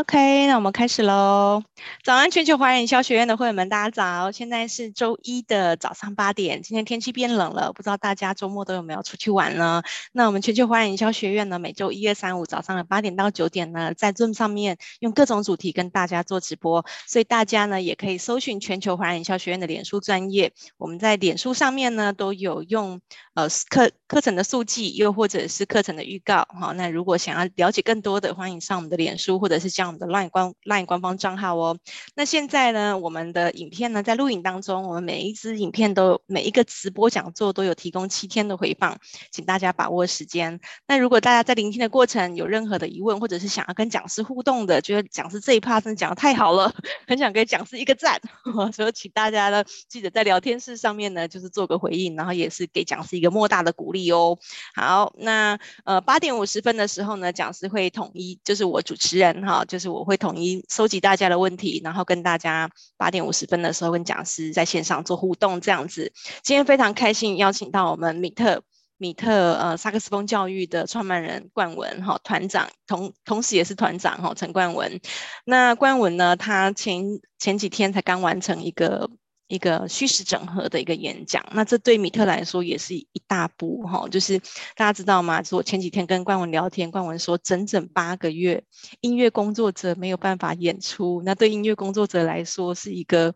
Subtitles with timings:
[0.00, 1.62] OK，那我们开始喽。
[2.02, 4.32] 早安，全球华人营销学院的会员们，大家早！
[4.32, 6.62] 现在是周一的早上八点。
[6.62, 9.82] 今天天气变冷了，不知道大家周末都有没有出去玩呢？
[10.12, 20.54] 那我们全球华人营销学院呢，每周一、二、三、五早上的八点到九点呢，在 Zoom 上面用各种主题跟大家做直播，所以大家呢也可以搜寻全球华人营销学院的脸书专业。
[20.78, 23.02] 我们在脸书上面呢都有用
[23.34, 26.48] 呃课课程的速记，又或者是课程的预告。
[26.58, 29.89] 好，那如果想要了解更多的，欢迎上我们的脸书或者是将。
[29.90, 31.76] 我们的 LINE 官 LINE 官方账号哦。
[32.14, 38.96] 那现在呢，我们的影片呢在录影当中，我们每一支影片都每一个直播讲座都有提供七天的回放，
[39.32, 40.60] 请大家把握时间。
[40.86, 46.72] 那如果大家在聆听的过程有任何的疑问，或者是想要跟讲师互动的，觉得讲师这一 part 真的讲得太好了，
[47.08, 48.20] 很想给讲师一个赞，
[48.72, 54.38] 所以请大家呢记得在聊天室上面呢就是做个回应，然后也是给讲师一个莫大的鼓励哦。
[54.74, 66.12] 好，那呃八点五十分的时候呢，讲师会统一，就是我主持人哈，就是我会统一收集大家的问题，然后跟大家八点五十分的时候跟讲师在线上做互动，这样子。
[66.42, 68.62] 今天非常开心邀请到我们米特
[68.98, 75.00] 米特呃萨克斯风教育的创办人冠文哈团长，同同时也是团长哈陈冠文。
[75.44, 79.10] 那冠文呢，他前前几天才刚完成一个。
[79.50, 84.08] 一个虚实整合的一个演讲，那这对米特来说也是一大步哈。
[84.08, 84.38] 就是
[84.76, 85.42] 大家知道吗？
[85.42, 88.62] 就我前几天跟冠文聊天，冠文说整整八个月，
[89.00, 93.34] 音乐工作者没有办法演出，那对音乐工作者来说是一个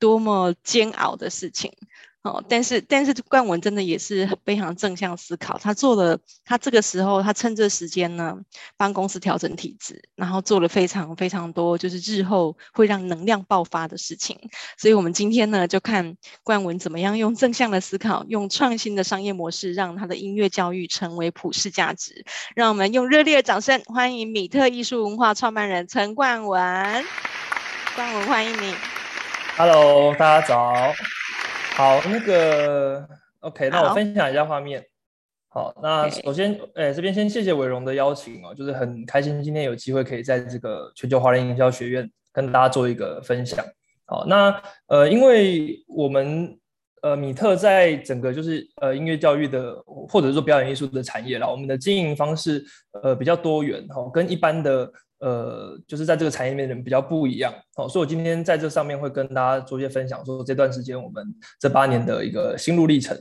[0.00, 1.72] 多么煎熬的事情。
[2.22, 8.36] 哦，但是但是冠文真的也是非常正向思考，他做了，他这个时候他趁这时间呢，
[8.76, 14.38] 帮公司调整体质，然后做了非常非常多，就是日后会让能量爆发的事情。
[14.78, 22.24] 所以我们今天呢，就看冠文怎么样用正向的思考，用创新的商业模式，让他的音乐教育成为普世价值。
[22.54, 27.04] 让我们用热烈的掌声欢迎米特艺术文化创办人陈冠文。
[27.96, 28.72] 冠文，欢迎你。
[29.56, 30.72] Hello，大家早。
[31.74, 33.08] 好，那个
[33.40, 34.84] OK，那我分享一下画面。
[35.48, 43.64] 好，那首先，哎、欸，这边先谢谢伟荣的邀请哦，就是很开心今天有机会可以在这个全球华人营销学院跟大家做一个分享。
[44.04, 46.54] 好，那呃，因为我们
[47.00, 52.62] 呃米特在整个就是呃音乐教育的或者说表演艺术的产业啦，我们的经营方式
[53.02, 54.92] 呃比较多元哈，跟一般的。
[55.22, 61.24] 呃，就是在这个产业里面人比较不一样，好，所以我今天在这上面会跟大家做一些分享，说这段时间我们
[61.60, 63.16] 这八年的一个心路历程。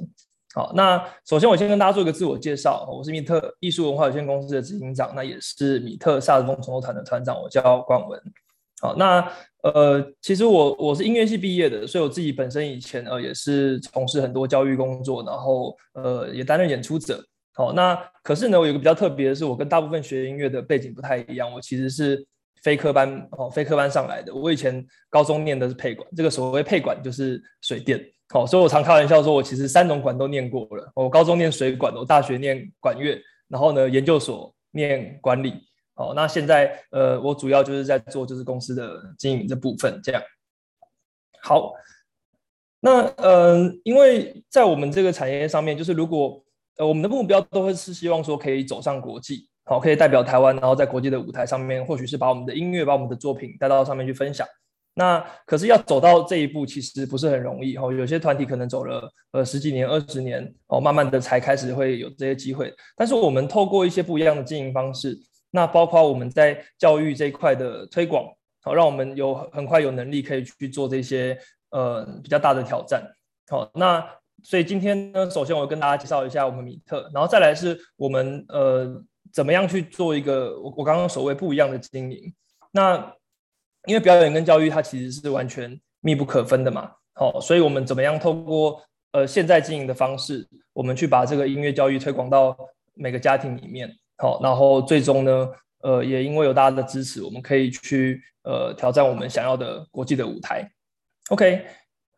[0.55, 8.19] 好，那首先我先跟大家做一个自我介绍，我是米特艺术文化有限公司的执行长，那也是米特萨斯风重奏团的团长，我叫冠文。
[8.81, 17.23] 好，那呃，其实我我是音乐系毕业的，所以我自己本身以前呃也是从事很多教育工作，然后呃也担任演出者。
[17.53, 21.51] 好，那可是呢，我有个比较特别的是，我跟大部分学音乐的背景不太一样。
[21.51, 22.25] 我其实是
[22.63, 24.33] 非科班哦，非科班上来的。
[24.33, 28.01] 我以前高中念的是配管，这个所谓配管就是水电。
[28.29, 30.89] 好，所以我常开玩笑说，我其实三种管都念过了。
[30.95, 35.53] 我高中念水管，我大学念管乐，然后呢，研究所念管理。
[35.93, 40.23] 好，那现在呃，我主要就是在做就是公司的经营这部分这样。
[41.41, 41.73] 好，
[42.79, 46.41] 那嗯、呃，因为在我们这个产业上面，就是如果
[46.77, 54.47] 呃，我们的目标都会是希望说可以走上国际，好，可以代表台湾，然后在国际的舞台上面，或许是把我们的音乐、把我们的作品带到上面去分享。
[54.93, 57.77] 那可是要走到这一步，其实不是很容易。
[57.77, 62.73] 哦，有些团体可能走了呃十几年、二十年，哦，慢慢的才开始会有这些机会。
[62.95, 65.17] 但是我们透过一些不一样的经营方式，
[65.51, 68.25] 那包括我们在教育这一块的推广，
[68.63, 71.37] 好，让我们有很快有能力可以去做这些
[71.69, 73.03] 呃比较大的挑战。
[73.47, 74.05] 好，那。
[74.43, 82.33] 所以今天呢，首先我跟大家介绍一下我们米特，然后再来是我们呃怎么样去做一个我我刚刚所谓不一样的经营。
[82.71, 83.13] 那
[83.85, 88.81] 因为表演跟教育它其实是完全密不可分的嘛，好，所以我们怎么样透过
[89.11, 92.57] 呃现在经营的方式，我们去把这个音乐教育推广到
[92.93, 95.49] 每个家庭里面，好，然后最终呢，
[95.81, 100.69] 呃也因为有大家的支持，我们可以去呃挑战我们想要的国际的舞台。
[101.29, 101.65] OK。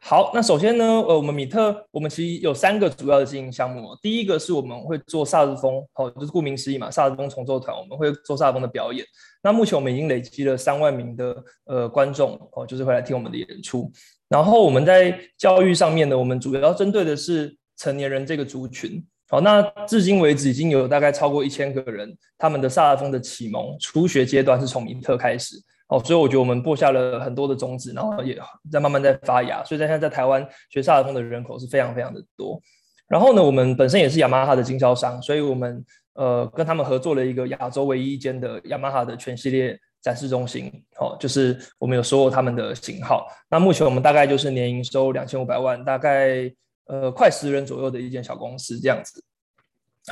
[0.06, 3.98] 好，那首先呢，呃，我们米特，我们其实有三个主要的经营项目。
[4.02, 9.06] 第一个是我们会做萨日风，好，就是顾名思义嘛，萨日风重奏团，我们会做萨日风的表演。
[9.42, 13.90] 那目前我们已经累积了三万名的呃观众，哦，就是会来听我们的演出。
[14.28, 19.02] 然后我们在教育上面呢，我们主要针对的是成年人这个族群。
[19.30, 25.56] 好，那至今为止已经有大概超过一千个人，他们的萨克斯风的启蒙初学阶段是从米特开始。
[25.94, 28.36] 哦，所以我觉得我们播下了很多的种子，然后也
[28.72, 29.64] 在慢慢在发芽。
[29.64, 32.60] 所以在现在在台湾学萨克斯风的人口是非常非常的多。
[33.08, 43.28] 然后呢，我们本身也是雅马哈的经销商，所以我们呃跟他们合作了一个亚洲唯一一间的雅马哈的全系列展示中心，哦，就是我们有所有他们的型号。
[43.48, 46.52] 那目前我们大概就是年营收两千五百万，大概
[46.88, 49.24] 呃快十人左右的一间小公司这样子。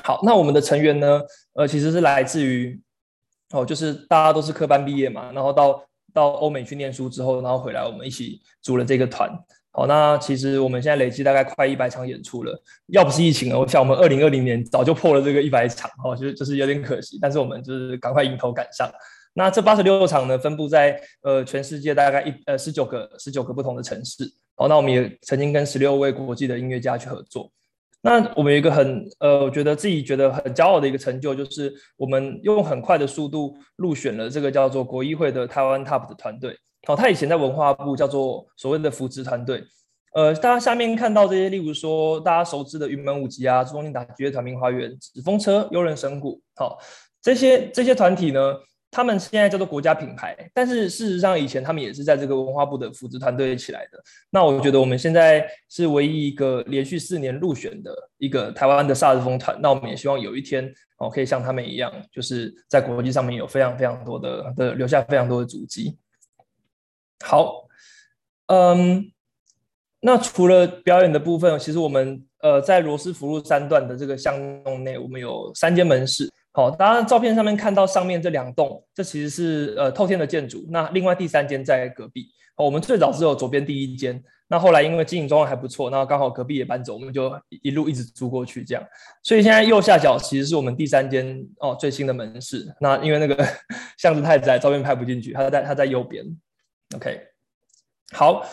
[0.03, 1.21] 好，那我们的成员呢，
[1.53, 2.79] 呃，其实是来自于
[3.51, 5.83] 哦，就是大家都是科班毕业嘛，然后到
[6.13, 9.29] 到欧美去念书之后，然后回来我们一起组了这个团。
[9.73, 12.61] 好，那其实我们现在累计大概快一百场演出了。
[12.87, 17.17] 要不是疫情呢，我想我们二零二零年早就破了这个一百场，哦，就是就是有点可惜。
[17.21, 18.91] 但是我们就是赶快迎头赶上。
[19.33, 24.29] 那这八十六场呢，分布在呃全世界大概一呃十九个十九个不同的城市。
[24.55, 27.49] 好，那我们也曾经跟十六位国际的音乐家去合作。
[28.03, 36.57] 那我们有一个很呃，我觉得自己觉得很骄傲的一个成就，就是我们用很快的速度入选了这个叫做国艺会的台湾 TOP 的团队。
[36.87, 39.63] 好，他以前在文化部叫做所谓的扶植团队，
[40.15, 46.79] 呃，大家下面看到这些，例如说大家熟知的云门舞集啊、朱宗庆打击乐团、明花园、纸风车、优人神鼓，好，
[47.21, 48.55] 这些这些团体呢，
[48.91, 54.03] 他们现在叫做国家品牌，但是事实上以前他们也是在这个文化部的扶植团队起来的。
[54.29, 65.97] 那我觉得我们现在是唯一一个连续四年入选的一个台湾的萨克斯风团，那我们也希望有一天哦，可以像他们一样，就是在国际上面有非常非常多的的留下非常多的足迹。
[67.23, 67.65] 好，
[68.47, 69.09] 嗯，
[70.01, 76.29] 那除了表演的部分，其实我们呃在罗斯福路三段的这个巷弄内，我们有三间门市。
[76.53, 80.65] 好，大家照片上面看到上面这两栋，这其实是呃透天的建筑。
[80.69, 82.27] 那另外第三间在隔壁。
[82.55, 87.31] 好，我们最早只有左边第一间，那后来因为经营状况还不错，那刚好隔壁也搬走，我们就
[87.63, 88.83] 一路一直租过去这样。
[89.23, 92.67] 所以现在右下角其实是我们第三间哦最新的门市。
[92.81, 93.47] 那因为那个
[93.97, 96.25] 巷子太窄，照片拍不进去，它在它在右边。
[96.97, 97.21] OK，
[98.11, 98.45] 好，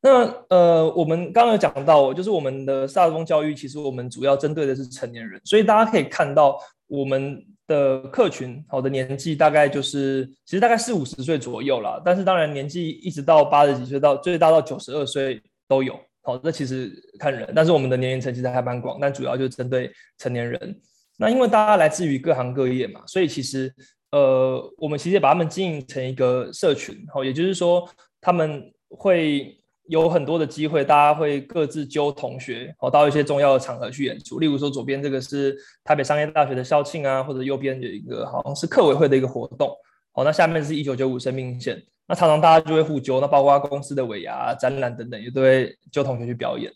[0.00, 20.80] 那呃，我们刚刚有讲到，就是我们的萨克风教育，其实我们主要针对的是成年人，所以大家可以看到我们的客群，好的年纪大概就是其实大概四五十岁左右啦，但是当然年纪一直到八十几岁到最大到九十二岁都有，好，这其实看人，但是我们的年龄层其实还蛮广，但主要就是针对成年人。
[21.16, 23.74] 那因为大家来自于各行各业嘛，所以其实。
[24.10, 27.84] 呃，我们其实也把他们经营成一个社群，好，也就是说，
[28.20, 34.38] 他们会有很多的机会，大家会各自揪同学，哦，到一些重要的场合去演出。
[34.38, 35.54] 例如说，左边这个是
[35.84, 39.70] 台北商业大学的校庆啊，或者右边有一个好像是客委会的一个活动，
[40.12, 46.72] 好，那下面是一九九五生命线，那常常大家就会互揪，那包括公司的尾牙、展览等等，也都会揪同学去表演。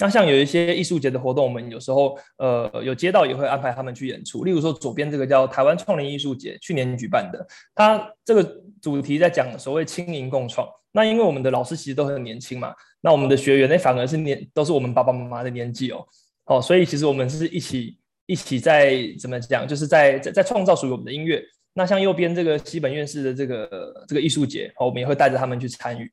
[0.00, 4.44] 那像有一些艺术节的活动，我们有时候呃有街道也会安排他们去演出。
[4.44, 8.44] 例如说左边这个叫台湾创联艺术节，去年举办的，它这个
[8.80, 10.68] 主题在讲所谓青银共创。
[10.92, 16.06] 那因为我们的老师其实都很年轻嘛，那我们的学员那反而是年都是我们爸爸妈妈的年纪哦，
[16.46, 21.42] 哦，所以其实我们是一起一起在怎么讲，就是在在在创造属于我们的音乐。
[21.74, 26.10] 那像右边这个西本院士的这个这个艺术节，哦，我们也会带着他们去参与。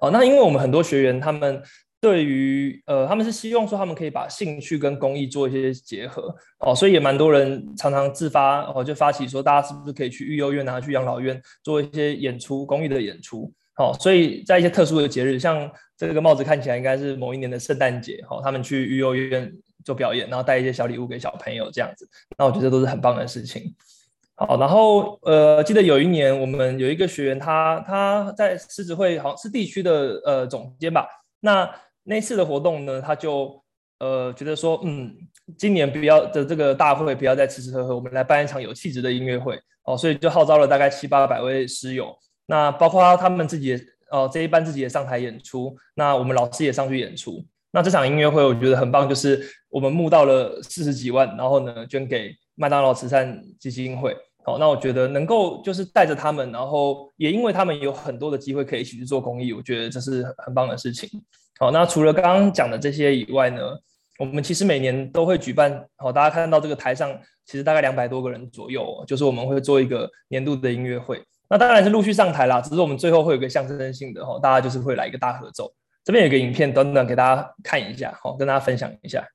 [0.00, 1.62] 哦，那因为我们很多学员他们。
[2.06, 19.52] 对于呃，他们是希望说他们可以把兴趣跟公益做一些结合，哦，所以也蛮多人常常自发哦，就发起说大家是不是可以去育幼院啊，去养老院做一些演出，公益的演出，哦，所以在一些特殊的节日，像这个帽子看起来应该是某一年的圣诞节，好，他们去育幼院
[19.84, 22.08] 做表演，然后带一些小礼物给小朋友这样子，
[22.38, 23.74] 那我觉得都是很棒的事情。
[24.36, 31.04] 好，然后呃，记得有一年我们有一个学员他，他他在狮子会好像是地区的呃总监吧，
[31.40, 31.68] 那。
[32.06, 33.62] 那次的活动呢，他就
[33.98, 35.14] 呃觉得说，嗯，
[35.58, 39.60] 今年不要的这个大会不要再吃吃喝喝，我们来办一场有气质的音乐会。
[39.84, 42.12] 哦，所以就号召了大概七八百位师友，
[42.46, 61.10] 那包括他们自己哦这一班自己也上台演出，那我们老师也上去演出，那这场音乐会我觉得很棒，就是我们募到了四十几万，然后呢捐给麦当劳慈善基金会，好，那我觉得能够就是带着他们，然后也因为他们有很多的机会可以一起去做公益，我觉得这是很棒的事情。
[61.58, 63.60] 好，那除了刚刚讲的这些以外呢，
[64.20, 65.84] 我们其实每年都会举办。
[65.96, 67.12] 好，大家看到这个台上，
[67.44, 71.20] 其实大概两百多个人左右，就是我们会做一个年度的音乐会。
[71.50, 75.74] 那当然是陆续上台啦，只是我们最后会有个象征性的，哈，大家就是会来一个大合奏。
[76.04, 79.26] 这边有个影片，短短给大家看一下，好，跟大家分享一下。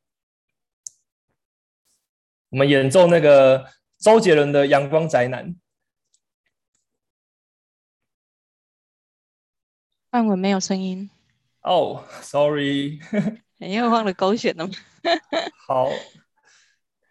[2.50, 3.65] 我们演奏那个
[4.01, 5.50] 周杰伦的《阳光宅男》。
[10.10, 11.08] 范文没有声音。
[11.62, 13.00] 哦、oh，sorry，
[13.60, 14.74] 因为忘了勾选了吗？
[15.67, 15.88] 好，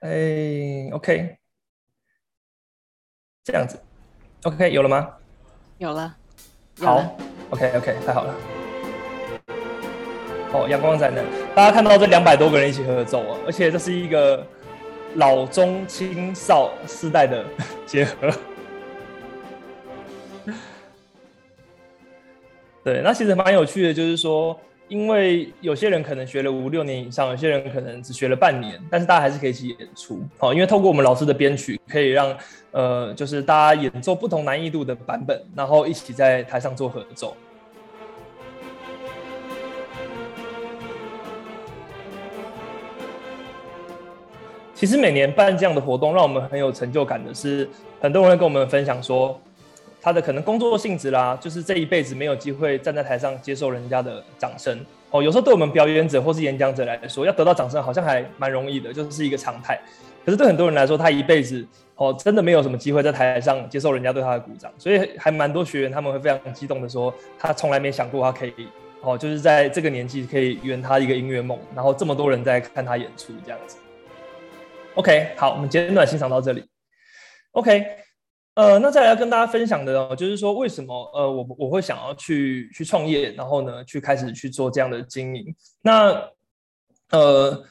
[0.01, 1.39] 哎、欸，OK，
[3.45, 3.81] 这样子
[4.43, 5.17] ，OK，有了吗？
[5.79, 6.17] 有了。
[6.81, 7.17] 好
[7.51, 8.35] ，OK，OK，、okay, 太好了。
[10.53, 14.45] 哦，阳光宅男，大家看到这两百多个人一起合奏啊，而且这是一个
[15.17, 17.45] 老中青少世代的
[17.87, 18.31] 结合。
[22.83, 30.23] 对，那其实蛮有趣的，就是说，因为有些人可能学了五六年以上，有些人可能只学了半年，但是大家还是可以一起演出。
[30.39, 32.35] 好，因为透过我们老师的编曲，可以让
[32.71, 37.37] 呃，就是大家演奏不同难易度的版本，然后一起在台上做合奏。
[44.81, 47.69] 其实每年办这样的活动，让我们很有成就感的是，
[48.01, 49.39] 很多人会跟我们分享说，
[50.01, 55.23] 他的可能工作性质啦，就是这一辈子没有机会站在台上接受人家的掌声哦。
[55.23, 59.79] 有时候对我们表演者或是演讲者来说，要得到掌声好像还蛮容易的，就是一个常态。
[60.25, 61.63] 可是对很多人来说，他一辈子
[61.97, 68.55] 哦，真的没有什么机会在台上接受人家对他的鼓掌，所以还蛮多学员他们会非常激动的说，他从来没想过他可以
[69.03, 73.77] 哦，就是在这个年纪可以圆他一个音乐梦，然后这么多人在看他演出这样子。
[74.95, 76.65] OK，好，我们简短欣赏到这里。
[77.53, 77.87] OK，
[78.55, 85.55] 呃，那再来要跟大家分享的呢，就是说为什么呃我我会想要去去创业，然后呢去开始去做这样的经营。
[85.83, 86.29] 那
[87.11, 87.65] 呃，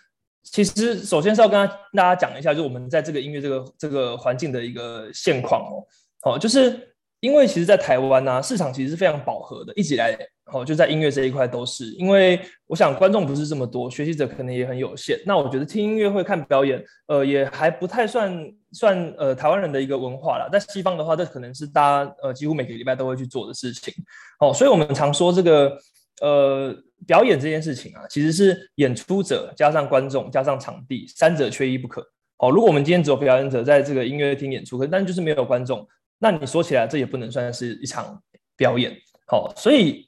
[0.43, 5.83] 其实首先是要跟大家讲一下，就我们在这个音乐这个这个环境的一个现况哦，
[6.23, 6.88] 哦，就是
[7.19, 10.17] 因为其实，在台湾呢、市场其实是非常饱和的，一直以来。
[10.51, 15.15] 哦，就在音乐这一块都是，因为我想观众不是这么多，学习者可能也很有限。
[15.23, 20.49] 那我觉得听音乐会、看表演，呃，也还不太算算呃台湾人的一个文化啦。
[20.51, 23.93] 在西方的话，这可能是大家呃几乎每个礼拜都会去做的事情。
[24.39, 25.77] 哦，所以我们常说这个
[26.21, 32.01] 呃表演这件事情啊，其实是演出者加上观众加上场地三者缺一不可。
[32.39, 35.87] 哦，如果我们今天只有表演者在这个音乐厅演出，可但就是没有观众，
[36.19, 38.21] 那你说起来这也不能算是一场
[38.55, 38.95] 表演。
[39.25, 40.07] 好，所以。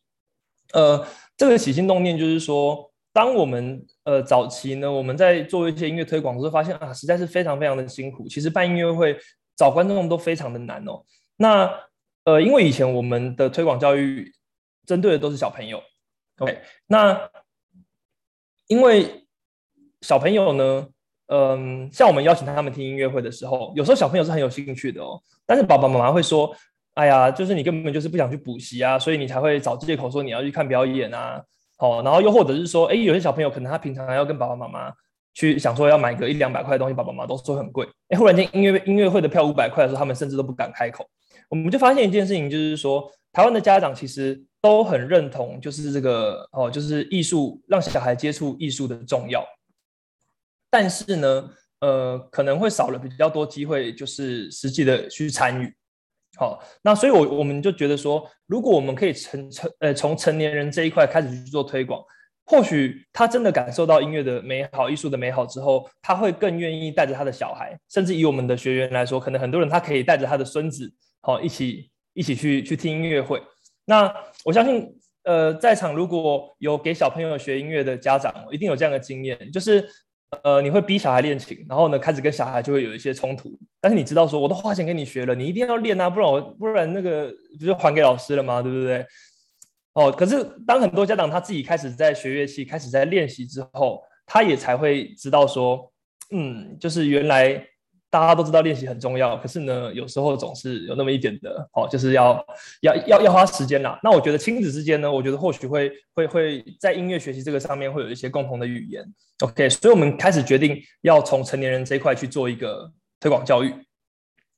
[0.73, 8.25] 呃，这个起心动念就是说，当我们呃早期呢，我们在做一些音乐推广的时候，发现啊，实在是非常非常的辛苦。
[8.29, 9.19] 其实办音乐会
[9.57, 11.03] 找观众都非常的难哦。
[11.35, 11.69] 那
[12.23, 14.33] 呃，因为以前我们的推广教育
[14.85, 15.83] 针对的都是小朋友
[16.37, 16.61] ，OK？
[16.87, 17.29] 那
[18.67, 19.27] 因为
[19.99, 20.87] 小朋友呢，
[21.31, 26.55] 嗯、像我们邀请他们听音乐会的时候，有时候小朋友是很有兴趣的哦，但是爸爸妈妈会说。
[26.95, 31.41] 哎呀，就是你根本就是不想去补习啊，所以你才会找借口说你要去看表演啊。
[31.79, 34.91] 哦，然后又或者是说，哎，有些小朋友可能他平常要跟爸爸妈妈
[35.33, 37.88] 去想说要买个一两百块的东西，爸爸妈妈都说很贵。
[38.09, 41.05] 哎，忽然间音乐音乐会的票五百块的时候，他们甚至都不敢开口。
[41.50, 49.41] 我们就发现一件事情，就是说台湾的家长其实都很认同，就是这个哦，就是艺术让小孩接触艺术的重要。
[50.71, 51.49] 但是呢，
[51.81, 55.71] 呃，可能会少了比较多机会，就是实际的去参与。
[56.37, 62.01] 好，那所以我，我们就觉得说，如果我们可以成成呃从成年人这一块开始去做推广，
[62.45, 70.89] 或许他真的感受到音乐的美好、艺术的美好之后，他会更愿意带着他的小孩，甚至以我们的学员来说，可能很多人他可以带着他的孙子，
[71.21, 73.43] 好一起一起去去听音乐会。
[73.83, 74.11] 那
[74.45, 74.89] 我相信，
[75.23, 79.85] 呃，在场如果有给小朋友学音乐的家长，一定有这样的经验，就是。
[80.43, 83.57] 呃，你会逼小孩练琴，然后呢，开始跟小孩就会有一些冲突。
[83.79, 88.61] 但是你知道说，我都花钱跟你学了，你一定要练啊，不然我不然那个不就还给老师了吗？
[88.61, 89.05] 对不对？
[89.93, 95.91] 哦，可是当很多家长他自己开始在学乐器，开始在练习之后，他也才会知道说，
[96.31, 97.67] 嗯，就是原来。
[98.11, 102.45] 大家都知道练习很重要，可是呢，有时候总是有那么一点的，哦，就是要
[102.81, 103.97] 要要要花时间啦。
[104.03, 109.01] 那我觉得亲子之间呢，我觉得或许会会会在音乐学习这个上面会有一些共同的语言。
[109.39, 113.73] OK，所以我们开始决定要从成年人这一块去做一个推广教育。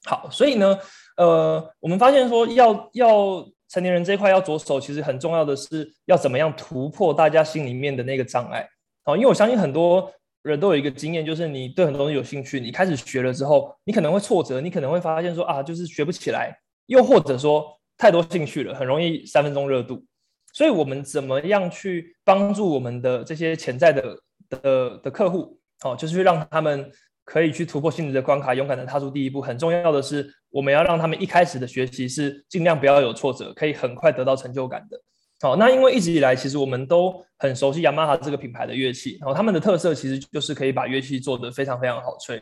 [0.06, 0.76] 好，所以呢，
[1.18, 8.68] 呃，我们发现说要要成年人这一块要着手，其实很重要的是要怎么样突破大家心里面的那个障碍。
[9.04, 10.12] 好，因为我相信很多。
[10.44, 16.56] 人都有一个经验，就是你对很多东西有兴趣，你开始学了之后，你可能会挫折，你可能会发现说啊，就是学不起来，
[16.88, 17.66] 又或者说
[17.98, 20.06] 太多兴趣了，很容易三分钟热度。
[20.54, 24.18] 所以，我们怎么样去帮助我们的这些潜在的
[24.50, 25.58] 的的客户？
[25.84, 26.92] 哦，就是让他们
[27.26, 29.42] 可以去突破心理的关卡，勇敢的踏出第一步。
[29.42, 35.02] 很重要的是，我们要让他们一开始的学习是尽量不要有挫折，可以很快得到成就感的。
[35.42, 42.42] 好，那因为一直以来，其实我们都很熟悉雅马哈这个品牌的乐器，然后他们的特色其实就是可以把乐器做得非常非常好吹。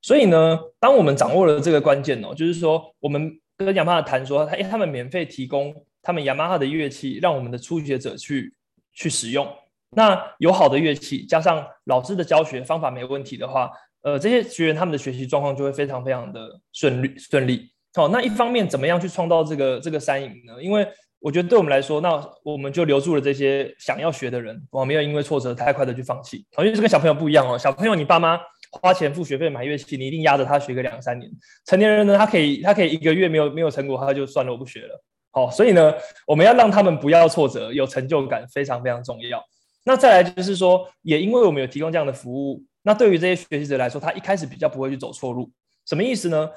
[0.00, 8.54] 所以呢，当我们掌握了这个关键哦，就是说我们跟雅马哈谈说，他诶他们免费提供他们雅马哈的乐器，让我们的初学者去
[8.94, 9.46] 去使用。
[9.90, 13.70] 那有好的乐器，加上老师的教学方法没问题的话，
[14.02, 17.70] 呃，这些学员他们的学习状况就会非常非常的顺利顺利。
[17.94, 20.62] 好，那一方面怎么样去创造这个这个三赢呢？
[20.62, 20.86] 因为
[21.20, 26.46] 我觉得对我们来说，那我们就留住了这些想要学的人，我没有因为挫折太快的去放弃。
[26.58, 28.38] 因为是跟小朋友不一样哦，小朋友你爸妈
[28.70, 31.30] 花钱付学费买乐器，你一定压着他学个两三年。
[31.66, 35.02] 成年人呢，他可以他可以一个月没有没有成果，他就算了，我不学了。
[35.30, 35.92] 好，所以呢，
[36.26, 39.42] 我们要让他们不要挫折，有成就感非常非常重要。
[39.84, 45.50] 那再来就是说，也因为我们有提供这样的服务，那对于这些学习者来说，他一开始比较不会去走错路。
[45.86, 46.48] 什么意思呢？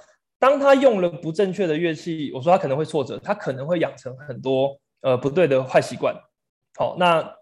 [0.42, 6.14] 当他用了不正确的乐器，我说他可能会挫折，他可能会养成很多呃不对的坏习惯。
[6.76, 7.41] 好，那。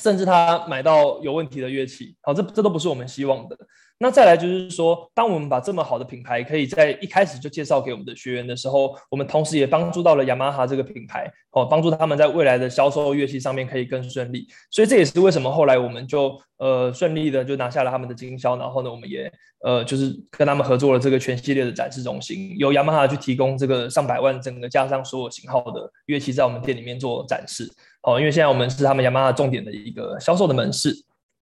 [0.00, 3.56] 甚至他买到有问题的乐器，好，这这都不是我们希望的。
[4.02, 14.48] 那再来就是说，当我们把这么好的品牌可以在一开始就介绍给我们的学员的时候，我们同时也帮助到了雅马哈这个品牌，哦，帮助他们在未来的销售乐器上面可以更顺利。
[14.70, 19.30] 所以这也是为什么后来我们就呃顺利的就拿下了他们的经销，然后呢，我们也
[19.62, 27.70] 呃就是跟他们合作了这个全系列的展示中心，由雅马哈去提供这个上百万整个加上所有型号的乐器在我们店里面做展示。
[28.02, 30.90] 哦，因为现在我们是他们雅马哈重点的一个销售的门市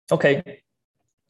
[0.09, 0.43] ，OK，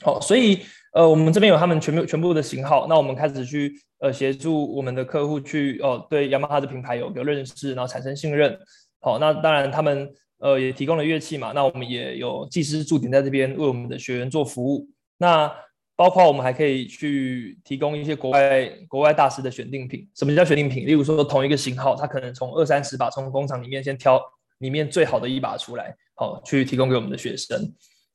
[0.02, 0.60] 好，所以
[0.92, 8.60] 呃，我们这边有他们全部全部的型号，那我们开始去呃协助我们的客户去哦对雅马哈的品牌有个认识，然后产生信任。
[9.00, 14.86] 好，那当然他们呃也提供了乐器嘛，那我们也有技师驻点在这边为我们的学员做服务。
[15.18, 15.50] 那
[15.96, 20.06] 包括我们还可以去提供一些国外国外大师的选定品。
[20.16, 20.86] 什么叫选定品？
[20.86, 24.22] 例如说同一个型号，它可能从二三十把从工厂里面先挑。
[24.64, 27.60] 里面最好的一把出来，好，去提供给我们的学生，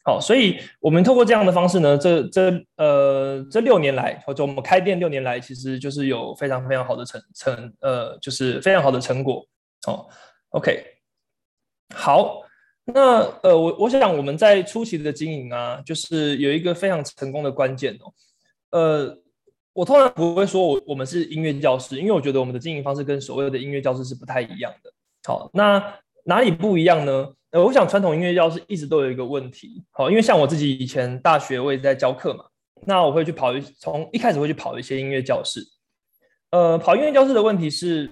[0.02, 9.47] 好，所以我们透过这样的方式呢，这这呃这六年来，或者我们开店六年来，其实就是有非常非常好的成成呃，就是非常好的成果，
[9.87, 10.09] 好
[10.50, 10.83] ，OK，
[11.95, 12.40] 好，
[12.87, 18.09] 那呃我我想我们在初期的经营啊，就是有一个非常成功的关键哦，
[18.71, 19.19] 呃，
[19.75, 24.90] 我通常不会说我我们是音乐教室，因为我觉得我们的经营方式跟所谓的音乐教室是不太一样的，
[25.26, 25.85] 好，那。
[26.28, 27.26] 哪里不一样呢？
[27.52, 32.44] 呃，我想传统音乐教室一直都有一个问题，好，因为像我自己以前大学我也在教课嘛，
[32.87, 35.62] 那我会去跑一，从一开始会去跑一些音乐教室，
[36.50, 38.11] 呃，跑音乐教室的问题是，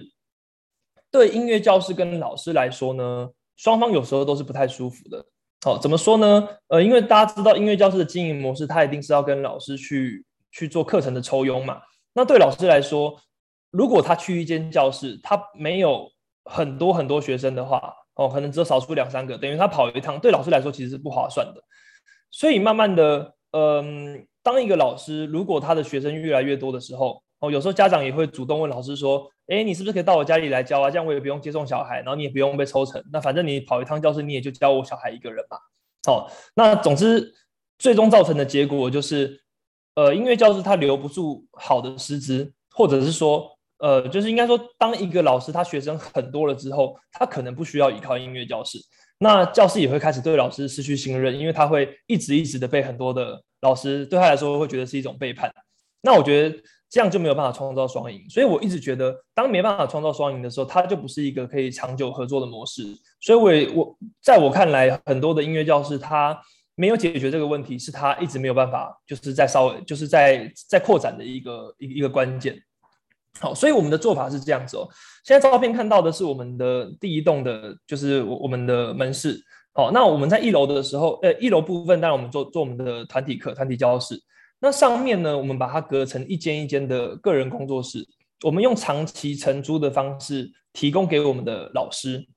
[1.11, 5.23] 对音乐教室跟老师来说呢，双方有时候都是不太舒服的。
[5.63, 6.47] 好，怎么说呢？
[6.69, 11.79] 呃，因为大家知道音乐教室的经营模式，它一定是要跟老师去去做课程的抽佣嘛。
[12.13, 13.15] 那对老师来说，
[13.69, 16.09] 如果他去一间教室，他没有
[16.45, 21.63] 很多很多学生的话，哦，可能只有少数两三个，等于他跑一趟，对老师来说其实是不划算的。
[22.31, 30.89] 所以慢慢的，嗯，当一个老师如果他的学生越来越多的时候，哦，有时候家长也会主动问老师说：“诶，你是不是可以到我家里来教啊？
[30.89, 33.01] 这样我也不用接送小孩，然后你也不用被抽成。
[33.13, 35.57] 那反正你跑一趟教室，你也就教我小孩一个人嘛。”
[36.07, 37.33] 好，那总之
[37.77, 39.41] 最终造成的结果就是，
[39.95, 43.56] 呃，音乐教室他留不住好的师资，或者是说。
[43.79, 48.79] 呃，就是应该说，当一个老师他学生很多了之后，他可能不需要依靠音乐教室，
[49.19, 55.51] 那教室也会开始对老师失去信任，因为他会一直一直的被很多的老师对他来说会觉得是一种背叛。
[56.01, 56.57] 那我觉得
[56.89, 62.83] 这样就没有办法创造双赢，所以我一直觉得，当没办法创造双赢的时候，它就不是一个可以长久合作的模式。
[63.19, 66.39] 所以我，我在我看来，很多的音乐教室它
[66.75, 72.57] 没有解决这个问题，是它一直没有办法，就是在稍微就是在在扩展的一个一一个关键。
[73.39, 74.87] 好，所以我们的做法是这样子哦。
[75.23, 79.39] 现在照片看到的是我们的第一栋的，就是我我们的门市。
[79.73, 84.19] 好，那我们在一楼的时候，呃，一楼部分当然我们做做我们的团体课、团体教室。
[84.59, 88.03] 那上面呢，我们把它隔成一间一间的个人工作室。
[88.43, 92.27] 我们用长期承租的方式提供给我们的老师。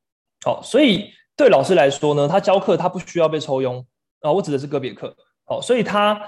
[0.44, 3.82] 好，所以对老师来说呢，他教课他不需要被抽佣
[4.20, 5.16] 啊，我指的是个别课。
[5.46, 6.20] 好，所以他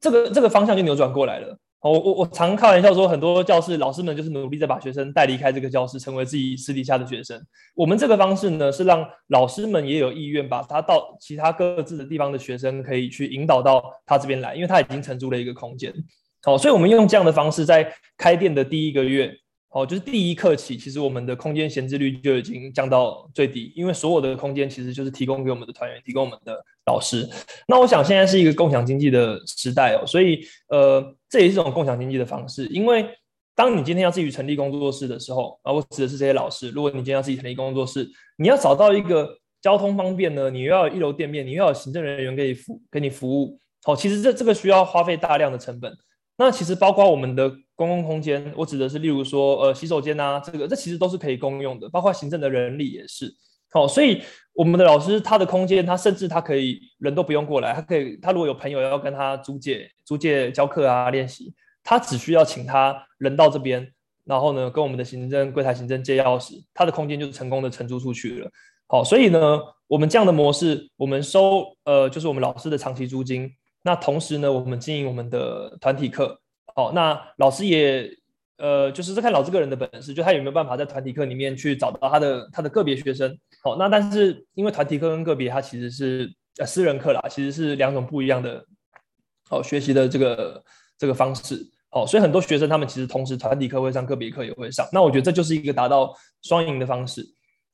[0.00, 1.56] 这个这个方向就扭转过来了。
[1.90, 7.38] 我我我常开玩笑说，很多教室老师们就是努力在把学生带离开这个教室，成为自己私底下的学生。
[7.74, 15.92] 我们这个方式呢，是让老师们也有意愿把他到其他各自的地方的学生可以去引导到他这边来，因为他已经承租了一个空间。
[16.42, 19.30] 好，所以我们用这样的方式，在开店的第一个月。
[19.74, 26.56] 哦，就是第一课起，其实我们的空间闲置率就已经降到最低，因为所有的空间其实就是提供给我们的团员，提供我们的
[26.86, 27.28] 老师。
[27.66, 32.66] 那我想现在是一个共享经济的时代哦，所以呃，这也是一种共享经济的方式。
[32.68, 33.04] 因为
[33.56, 36.70] 当你今天要自己成立工作室的时候，啊，我指的是这些老师。
[36.70, 38.08] 如果你今天要自己成立工作室，
[38.38, 43.58] 你要找到一个交通方便呢，你又要一楼店面，你又要有行政人员给你服给你服务。
[43.82, 45.92] 好，其实这这个需要花费大量的成本。
[46.36, 53.32] 那其实包括我们的公共空间，我指的是例如说，呃，洗手间啊，这个这其实都是可以公用的，包括行政的人力也是。
[53.70, 63.92] 好，所以我们的老师他的空间，他甚至他可以人都不用过来，他可以，他如果有朋友要跟他租借租借教课啊练习，他只需要请他人到这边，
[64.24, 68.50] 然后呢跟我们的行政柜台行政借钥匙，他的空间就成功的承租出去了。
[68.86, 73.50] 好，所以呢，我们这样的模式，我们收呃就是我们老师的长期租金。
[73.82, 76.38] 那同时呢，我们经营我们的团体课。
[76.74, 78.10] 好，那老师也
[78.58, 83.36] 呃，就是在看老师个人的本事，就他有没有办法在团体课里面去找到他的他的个别学生。
[83.62, 88.64] 好，那但是因为团体课跟个别，它其实是呃私人课啦，其实是两种不一样的
[89.48, 90.62] 好学习的这个
[90.98, 91.64] 这个方式。
[91.90, 94.88] 好，所以很多学生他们其实同时团体课会上，个别课也会上。
[94.92, 97.24] 那我觉得这就是一个达到双赢的方式。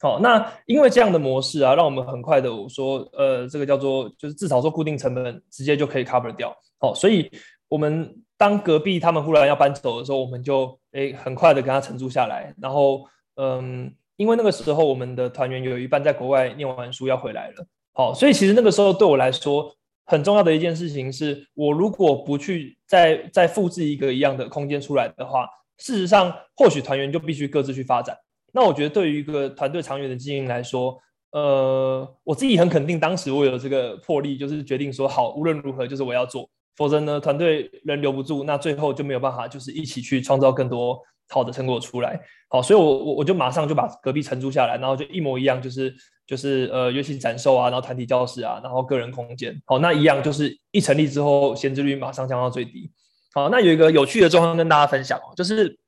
[0.01, 6.55] 好，那因为这样的模式啊，让我们很快的我说，呃，这个叫做就是至少说固定成本直接就可以 cover 掉。
[6.79, 7.31] 好，所以
[7.69, 12.55] 我们当隔壁他们忽然要搬走的时候，我们就诶很快的跟他承租下来。
[12.59, 13.05] 然后，
[13.37, 17.67] 嗯，因为那个时候我们的团员有一半在国外念完书要回来了。
[17.93, 19.71] 好，所以其实那个时候对我来说
[20.07, 28.17] 很重要的一件事情是，我如果不去再再复制一个一样的空间出来的话，事实上或许团员就必须各自去发展。
[28.55, 30.99] 那我觉得，对于一个团队长远的经营来说，
[31.33, 36.49] 呃，我自己很肯定，当时我有这个魄力，就是决定说，好，无论如何，就是我要做，
[36.81, 42.19] 否则呢，团队人留不住，那最后就没有办法，就是一起去创造更多好的成果出来。
[42.49, 45.95] 好，所以我我我就马上就把隔壁承租下来，然后就一模一样，就是
[46.27, 52.91] 就是呃，乐器展售啊，然后团体教室啊，然后个人空间，好，那一样就是一成立之后，闲置率马上降到最低。
[53.35, 55.79] 好，那有一个有趣的状况跟大家分享哦，就是。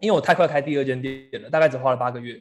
[0.00, 2.40] 因为我太快开第二间店了，大概只花了八个月，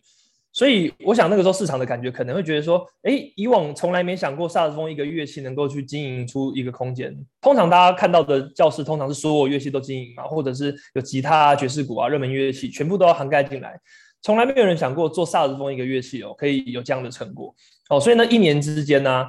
[0.54, 7.16] 所以我想那个时候市场的感觉可能会觉得说，诶，以往从来没想过萨克斯风一个乐器能够去经营出一个空间。
[7.42, 13.80] 通常大家看到的教室，通常是所有乐器都经营嘛，或者是有吉他、爵士鼓啊、热门乐器，全部都要涵盖进来。
[14.24, 17.54] 从来没有人想过做萨克斯风一个乐器哦，可以有这样的成果
[17.90, 18.00] 哦。
[18.00, 19.28] 所以呢，一年之间呢、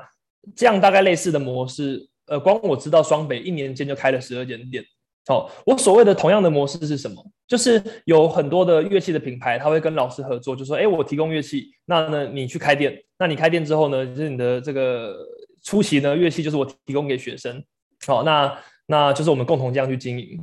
[0.57, 4.83] 这样大概类似的模式，呃，光我知道双北一年间就开了十二间店。
[5.29, 7.23] 哦，我所谓的同样的模式是什么？
[7.47, 15.17] 就是有很多的乐器的品牌，他会跟老师合作，就说：哎，我提供乐器，那呢你去开店，那你开店之后呢，就是你的这个
[15.63, 17.63] 初期呢乐器就是我提供给学生。
[18.07, 20.39] 好，那那就是我们共同这样去经营。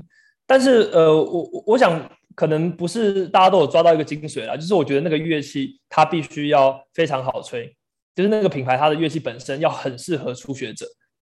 [0.45, 7.75] 但是呃，我我想可能不是大家都有抓到一个精髓啦，就是我觉得那个乐器它必须要非常好吹，
[8.15, 10.85] 就是那个品牌它的乐器本身要很适合初学者。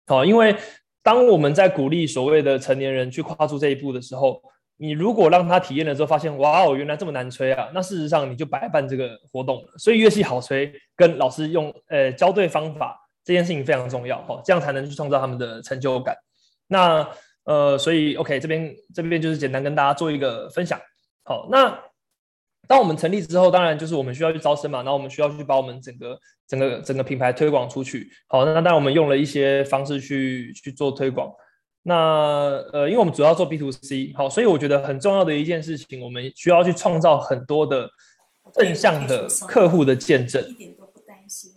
[0.09, 0.57] 好，因为。
[1.05, 4.43] 当我们在鼓励所谓的成年人去跨出这一步的时候，
[4.79, 9.69] 你如果让他体验了之后，发现哇哦，原来这么难吹啊，那事实上你就白办这个活动了。
[9.77, 16.17] 所以乐器好吹，跟老师用呃教对方法这件事情非常重要哈，这样才能去创造他们的成就感。
[16.67, 17.07] 那
[17.45, 20.81] 呃，所以 OK 这边这边就是简单跟大家做一个分享。
[21.23, 21.79] 好，那。
[22.66, 28.09] 当我们成立之后，当然就是我们需要去招生嘛，然后我们需要去把我们整个整个整个品牌推广出去。
[28.29, 31.31] 好，那当然我们用了一些方式去去做推广。
[31.83, 31.94] 那
[32.72, 37.88] 呃，因为我们主要做 B to C，好，所以我觉得很重要的一件事情，我们需要去创造很多的
[38.55, 40.42] 正向的客户的见证。
[40.48, 41.53] 一点都不担心。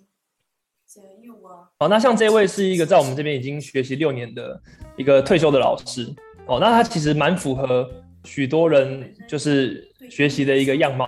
[1.79, 4.59] 好，那像这位是一个在我们这边已经学习六年的
[4.97, 6.13] 一个退休的老师。
[6.47, 7.89] 哦，那他其实蛮符合
[8.27, 9.85] 许多人就是。
[10.09, 11.05] 学习的一个样貌。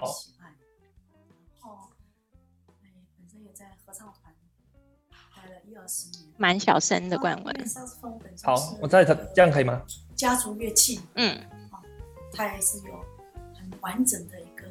[1.61, 1.87] 哦，
[3.17, 4.35] 本身也在合唱团
[5.33, 7.65] 待了一二十年，蛮小声的冠文。
[8.43, 9.81] 好，我再这样可以吗？
[10.17, 11.39] 家族乐器，嗯，
[11.71, 11.81] 好，
[12.33, 12.93] 它也是有
[13.55, 14.67] 很完整的一个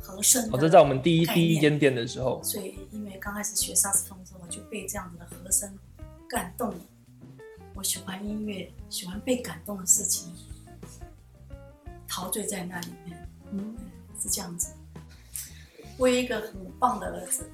[0.00, 0.48] 和声。
[0.50, 2.42] 哦，这在我们第一第一间店的时候。
[2.42, 5.78] 所以，因为刚开始学萨斯风之后，我就被这样子的和声
[6.26, 6.80] 感动了。
[7.74, 10.32] 我喜欢音乐，喜欢被感动的事情，
[12.08, 13.28] 陶醉在那里面。
[13.52, 13.76] 嗯，
[14.20, 14.74] 是这样子。
[15.96, 17.50] 我有一个很棒的儿子，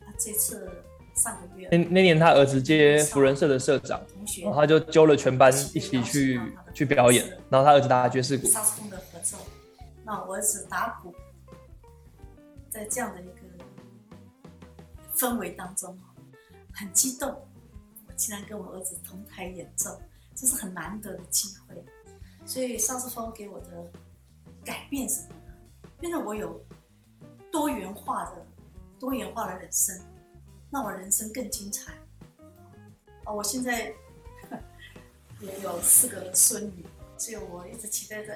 [0.00, 0.70] 他这次
[1.14, 6.40] 上个月，那那年他儿子接福人社的社长，同学，然后他就揪了全班一起去
[6.72, 8.46] 去表演，然后他儿子打爵士鼓。
[8.46, 9.36] 萨克斯风的合奏，
[10.04, 11.14] 那我儿子打鼓，
[12.70, 13.32] 在这样的一个
[15.14, 15.98] 氛围当中，
[16.72, 17.28] 很激动。
[18.06, 20.00] 我竟然跟我儿子同台演奏，
[20.34, 21.84] 这是很难得的机会。
[22.46, 23.66] 所以上次风给我的。
[24.64, 25.88] 改变什么呢？
[26.00, 26.60] 变得我有
[27.52, 28.44] 多元化的、
[28.98, 29.96] 多元化的人生，
[30.72, 31.92] 让我人生更精彩。
[33.22, 33.94] 啊，我现在
[35.40, 36.84] 也有四个孙女，
[37.16, 38.34] 所以我一直期待着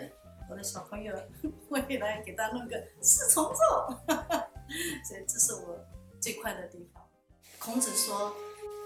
[0.48, 1.12] 我的小朋友
[1.70, 3.96] 未来给他弄个四重奏。
[5.04, 5.84] 所以这是我
[6.20, 7.02] 最快的地方。
[7.58, 8.32] 孔子说：“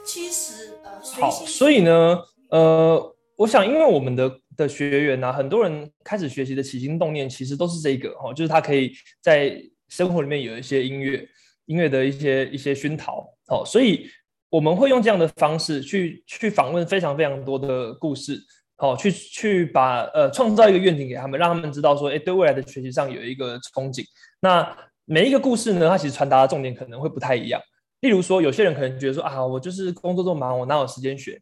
[0.07, 11.27] 其实呃，好，所以呢，呃，我想，因为我们的。”的学员啊，很多人开始学习的起心动念，其实都是这个哦，就是他可以在生活里面有一些音乐，
[11.67, 14.09] 音乐的一些一些熏陶哦，所以
[14.51, 18.41] 我们会用这样的方式去去访问非常非常多的故事，
[18.79, 24.05] 哦，去去把呃创造一个愿景给他们，让他们知道说，哎，对未来的学习上有一个憧憬。
[24.41, 27.61] 那每一个故事呢，它其实传达的重点可能会不太一样。
[28.01, 31.41] 例如说，有些人可能觉得说啊，我就是工作这么忙，我哪有时间学？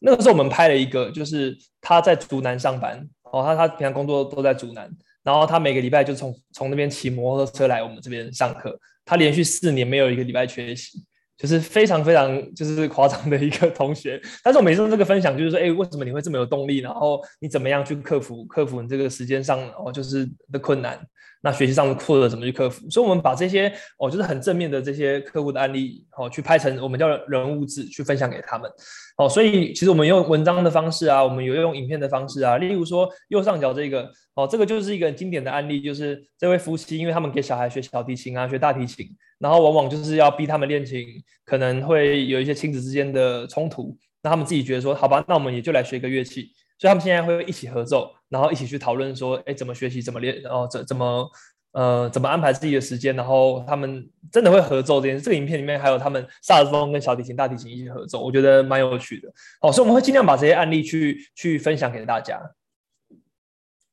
[0.00, 4.90] 那个时候我们拍了一个，就是他在竹南上班，哦，他他平常工作都在竹南，
[5.22, 11.04] 然后他每个礼拜就从从那边骑摩托车来我们这边上课，他连续四年没有一个礼拜缺席。
[11.40, 16.78] 就是非常非常就是夸张的一个同学， 但是我每次这个分享就是说，哎，为什么你会这么有动力？
[16.78, 21.00] 然后你怎么样去克服克服你这个时间上哦就是的困难？
[21.42, 22.86] 那学习上的挫折怎么去克服？
[22.90, 28.70] 所以，我们把这些哦就是很正面的这些客户的案例哦，去拍成我们叫人物志去分享给他们。
[29.16, 39.08] 哦，所以其实我们用文章的方式啊，我们有用影片的方式啊，例如说右上角这个哦，这个就是一个经典的案例，就是这位夫妻，因为他们给小孩学小提琴啊，学大提琴。
[39.40, 41.04] 然后往往就是要逼他们练琴，
[41.44, 43.96] 可能会有一些亲子之间的冲突。
[44.22, 46.52] 那他们自己觉得说，好吧，那我们也就来学一个乐器。
[46.78, 51.30] 所以他们现在会一起合奏，然后一起去讨论说，哎，怎么学习，怎么练，然后怎怎么
[51.72, 53.16] 呃怎么安排自己的时间。
[53.16, 55.22] 然后他们真的会合奏这件事。
[55.22, 59.28] 这个影片里面还有他们萨克斯风跟小提琴、大提琴一起合奏，我觉得蛮有趣的。
[59.60, 62.38] 好，所以我们会尽量把这些案例去去分享给大家。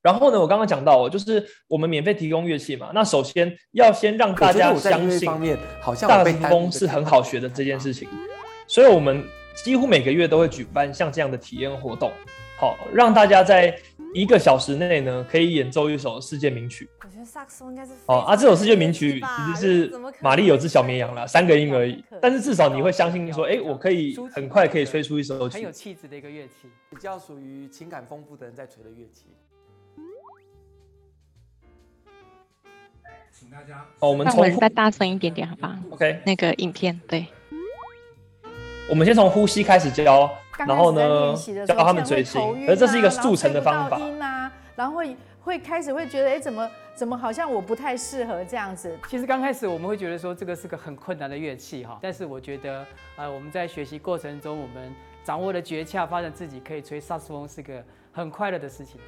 [0.07, 2.91] 然后呢，我刚刚讲到，就是我们免费提供乐器嘛。
[2.93, 5.19] 那首先要先让大家相信，
[5.93, 8.07] 萨克斯风是很好学的这件事情。
[8.69, 9.21] 所以，我们
[9.53, 12.09] 几乎每个月都会举办像这样的体验活动，
[12.57, 13.77] 好，让大家在
[14.13, 16.89] 一个小时内呢，可以演奏一首世界名曲。
[17.03, 22.01] 我觉得萨克斯风应该是哦啊，这首世界名曲其实是玛丽有只小绵羊啦，三个音而已。
[22.21, 25.55] 但是至少你会相信说，哎，我可以很快可以吹出一首曲。
[25.55, 29.25] 很有气质的一个乐器，比较属于情感丰富的人在吹的乐器。
[33.99, 37.25] 哦，我们从再大声一点点，好吧？OK，那个影片对。
[38.89, 40.29] 我们先从呼吸开始教，
[40.65, 43.99] 然后呢，教他们嘴型，而这是一个速成的方法。
[43.99, 48.97] 音啊，然后会会开始会觉得，哎，怎么怎么好像我不太适合这样子。
[49.09, 52.85] 其实刚开始我们会觉得说这个是个很困难的乐器哈，但是我觉得
[53.17, 57.83] 呃我们在学习过程中，我们掌握了诀窍，发展自己可以吹萨克斯风是个
[58.13, 59.01] 很快乐的事情。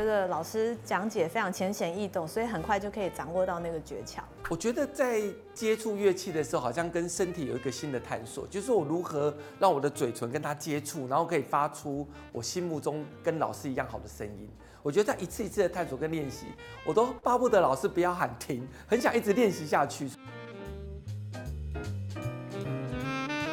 [0.00, 4.20] 觉得老师讲解非常浅显易懂，所以很快就可以掌握到那个诀窍。
[4.48, 5.20] 我觉得在
[5.52, 14.48] 接触乐器的时候，好像跟身体有一个新的探索，就是我如何让我的嘴唇跟它接触，然后可以发出我心目中跟老师一样好的声音。
[14.82, 16.46] 我觉得在一次一次的探索跟练习，
[16.86, 20.08] 我都巴不得老师不要喊停，很想一直练习下去。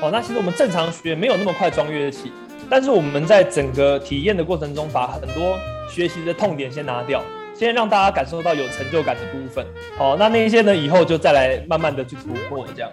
[0.02, 2.32] 哦，那其实我们正常学没有那么快装乐器，
[2.70, 5.58] 但是我们在整个体验的过程中，把很多。
[5.88, 7.24] 学习的痛点先拿掉，
[7.54, 9.66] 先让大家感受到有成就感的部分。
[9.98, 12.92] 好，那那些呢，以后就再来慢慢的去突破这样。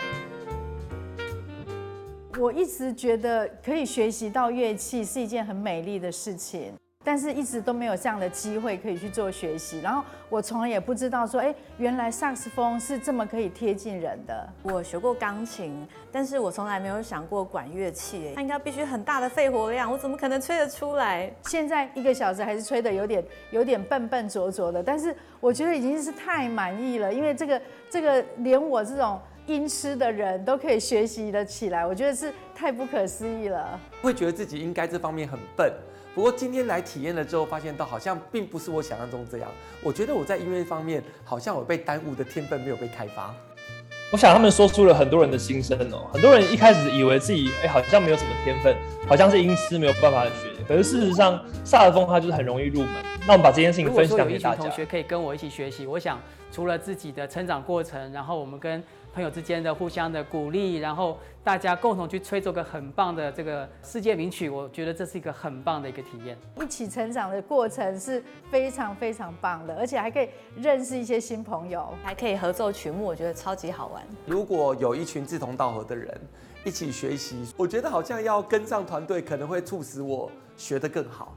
[2.38, 6.72] 我一直觉得可以学习到乐器是一件很美丽的事情。
[7.04, 14.48] 但是一直都没有这样的机会可以去做学习，然后我从来也不知道说，哎，原来萨克斯风是这么可以贴近人的。
[14.62, 21.30] 我学过钢琴，但是我从来没有想过管乐器，它应该必须很大的肺活量，我怎么可能吹得出来？
[21.44, 33.78] 现在一个小时还是吹得有点有点笨笨拙拙的，但是我觉得已经是太满意了，因为这个这个连我这种音痴的人都可以学习得起来，我觉得是太不可思议了。
[34.00, 35.70] 会觉得自己应该这方面很笨。
[36.14, 39.50] 不过今天来体验了之后，发现到好像并不是我想象中这样。
[39.82, 43.34] 我觉得我在音乐方面好像我被耽误的天分没有被开发。
[44.12, 46.08] 我想他们说出了很多人的心声哦。
[46.12, 48.76] 很多人一开始以为自己哎好像没有什么天分，
[49.08, 50.52] 好像是音痴没有办法学。
[50.68, 53.02] 可是事实上，萨克风它就是很容易入门。
[53.26, 54.56] 那我们把这件事情分享给大家。
[54.56, 56.20] 如果说有一群同学可以跟我一起学习，我想
[56.52, 58.80] 除了自己的成长过程，然后我们跟。
[59.14, 66.36] 朋友之间的互相的鼓励，然后大家共同去吹奏个很棒的这个世界名曲，我觉得这是一个很棒的一个体验。
[66.60, 74.02] 一起成长的过程是非常非常棒的，而且还可以认识一些新朋友，还可以合奏曲目，我觉得超级好玩。
[74.26, 76.20] 如果有一群志同道合的人
[76.64, 81.32] 一起学习，我觉得好像要跟上团队，可能会促使我学得更好。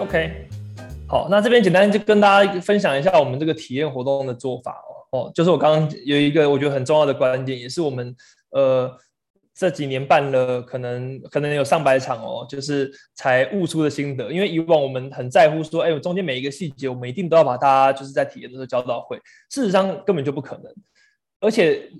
[0.00, 0.48] OK，
[1.06, 4.82] 好，那这边简单就跟大家分享一下我们这个体验活动的做法
[5.12, 5.26] 哦。
[5.26, 8.16] 哦，就是我刚刚有一个我觉得很重要的观点，也是我们
[8.52, 8.90] 呃
[9.54, 14.32] 这几年办了可能可能有上百场哦，就是才悟出的心得。
[14.32, 19.18] 因为以往我们很在乎说，哎，我中间每一个细节，我们一定都要把它就是在体验的时候教到会。
[19.50, 20.74] 事实上根本就不可能，
[21.40, 21.90] 而且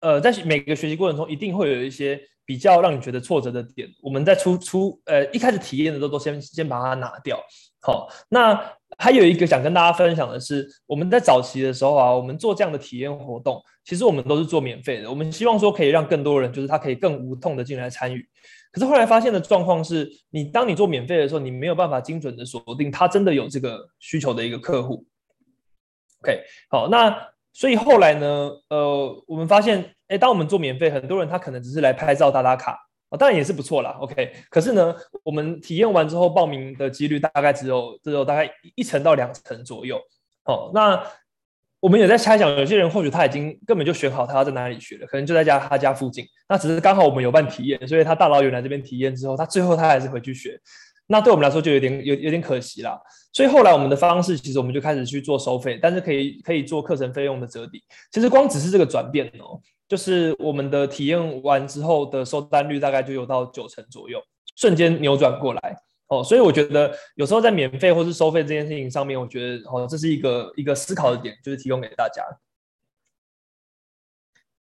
[0.00, 2.20] 呃在每个学习过程中，一定会有一些。
[2.46, 7.38] 比较让你觉得挫折的点，我们在初初呃一开始体验的时候都先先把它拿掉，
[7.82, 8.58] 好，那
[8.96, 15.10] 还有一个想跟大家分享的是，我们在早期的时候啊，我们做这样的体验活动，其实我们都是做免费的。
[15.10, 18.26] 我们希望说可以让更多人，就是他可以更无痛的进来参与。
[18.70, 25.04] 可是后来发现的状况是，你当你做免费的时候，你没有办法精准的锁定他真的有这个需求的一个客户。
[26.22, 32.78] OK，好，那所以后来呢，呃，我们发现，哎，当我们做免费，很多人他可能只是来拍照打打卡。
[33.08, 34.32] 哦，当然也是不错啦，OK。
[34.50, 34.92] 可是呢，
[35.22, 39.96] 我们体验完之后，报名的几率大概只有只有大概一成到两成左右。
[40.44, 41.00] 哦，那
[41.78, 46.26] 我们也在猜想，有些人或许他已经根本就选好他要在哪里学了，可能就在家他家附近。
[46.48, 50.60] 那只是刚好我们有办体验，所以他大老远来这边体验之后，他最后他还是回去学。
[51.06, 53.00] 那对我们来说就有点有有点可惜啦。
[53.32, 57.84] 所以后来我们的方式，其实我们就开始去做收费，但是可以可以做课程费用的折抵。
[58.10, 59.60] 其实光只是这个转变哦。
[59.88, 64.20] 就是我们的体验完之后的收单率大概就有到九成左右，
[64.56, 65.76] 瞬间扭转过来
[66.08, 72.22] 哦，所以我觉得有时候在免费或是收费这件事情上面，我觉得哦，这是一个一个思考的点，就是提供给大家。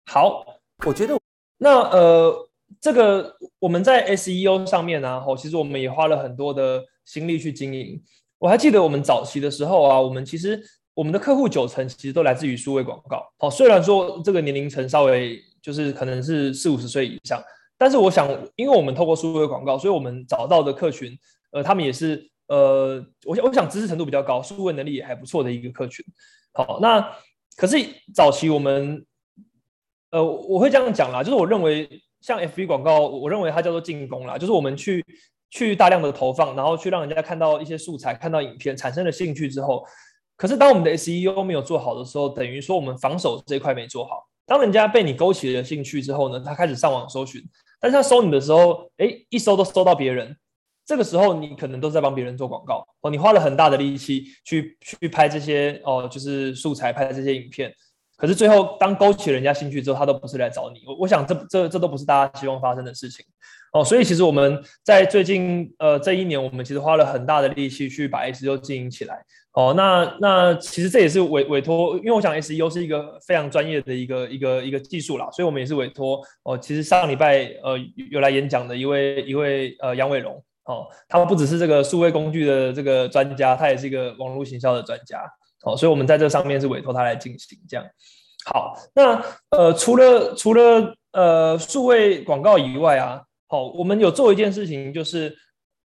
[0.06, 0.46] 好，
[0.86, 1.20] 我觉得
[1.58, 8.04] 那呃，这个我们在 SEO 上面呢，哦，其实我们也花了很多的心力去经营。
[8.38, 10.62] 我还记得我们早期的时候啊，我们其实。
[10.96, 17.44] 我们的客户九成其实都来自于数位广告，好，虽然说这个年龄层稍微就是可能是四五十岁以上，
[17.78, 21.14] 但是我想，因为我们透过数位广告，所以我们找到的客群，
[21.52, 26.06] 呃，他们也是呃，我想我想知识程度比较高，数位能力也还不错的一个客群。
[26.54, 27.06] 好，那
[27.58, 27.78] 可是
[28.14, 29.06] 早期我们，
[30.12, 31.90] 呃，我会这样讲啦，就是我认为
[32.22, 35.06] 像 FB 广告，我认为它叫做进攻啦，就是我们去
[35.50, 39.86] 去大量的投放，然后去让人家看到一些素材，看到影片，产生了兴趣之后。
[40.38, 44.28] 可是当我们的 SEO 没有做好的时候，等于说我们防守这一块没做好。
[44.46, 47.42] 当人家被你勾起了兴趣之后呢，他开始上网搜寻，
[47.80, 50.36] 但是他搜你的时候，哎，一搜都搜到别人。
[50.86, 57.74] 这个时候你可能都在帮别人做广告哦，你花了很大的力气去去拍这些哦，就是素材拍的这些影片。
[58.18, 60.84] 可是最后当勾起人家兴趣之后，他都不是来找你。
[60.86, 63.26] 我我想这这这都不是大家希望发生的事情
[63.74, 63.84] 哦。
[63.84, 69.26] 所以其实我们在最近呃这一年，我们其实花了很大的力气去把 SEO 经营起来。
[69.56, 76.58] 哦，那那其实这也是委委托，因为我想 SEO 是一个非常专业的一个一个一个技术啦，所以我们也是委托哦。
[76.58, 77.78] 其实上礼拜呃
[78.12, 85.24] 有来演讲的一位一位呃杨伟荣哦，他不只是这个数位工具的这个专家，他也是一个网络行销的专家
[85.64, 87.86] 哦，所以我们在这上面是委托他来进行这样。
[88.48, 95.34] 好，那呃除了除了呃数位广告以外啊，好，我们有做一件事情，就是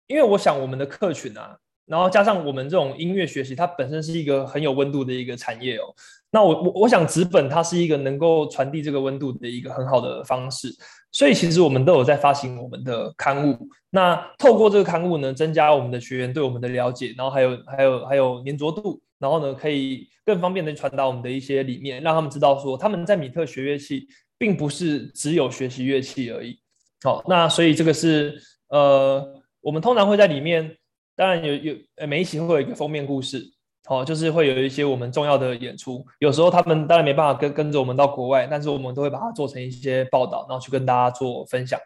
[0.08, 1.56] 因为我想我们的客群啊。
[1.93, 5.84] 然后加上我们这种音乐学习，它本身是一个很有温度的一个产业哦。
[6.32, 10.75] 那我我我想纸本它是一个能够传递这个温度的一个很好的方式，
[11.12, 13.56] 所以其实我们都有在发行我们的刊物。
[13.91, 24.08] 那透过这个刊物呢，增加我们的学员对我们的了解，然后还有还有还有黏着度，然后呢可以更方便的传达我们的一些理念，让他们知道说他们在米特学乐器，
[24.39, 26.58] 并不是只有学习乐器而已。
[27.03, 29.23] 好，那所以这个是呃，
[29.62, 30.75] 我们通常会在里面。
[31.15, 31.76] 当然有有，
[32.08, 33.43] 每一期会有一个封面故事，
[33.88, 36.06] 哦，就是会有一些我们重要的演出。
[36.19, 41.80] 有时候他们当然没办法跟跟着我们到国外，但是我们都会把它做成一些报道，然后去跟大家做分享。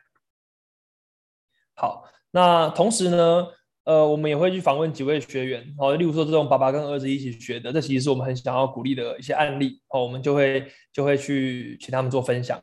[1.75, 3.47] 好，那同时呢，
[3.83, 12.61] 呃，我们也会去访问几位学员，哦，例如说这种爸爸跟儿子一起学的，这其实是我们很想要鼓励的一些案例，哦，我们就会就会去请他们做分享。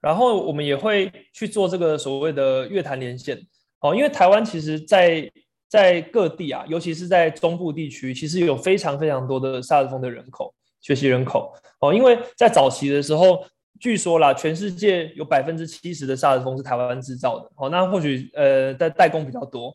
[0.00, 3.36] 然后我们也会去做这个所谓的乐坛连线，
[3.80, 5.30] 哦，因为台湾其实在
[5.68, 11.92] 在各地啊，尤其是在中部地区，其实有非常非常多的萨克斯风的人口，学习人口哦。
[11.92, 13.44] 因为在早期的时候，
[13.78, 17.50] 据说啦，全世界有百分之七十的萨克斯风是台湾制造的。
[17.56, 19.72] 哦，那或许呃，在代工比较多，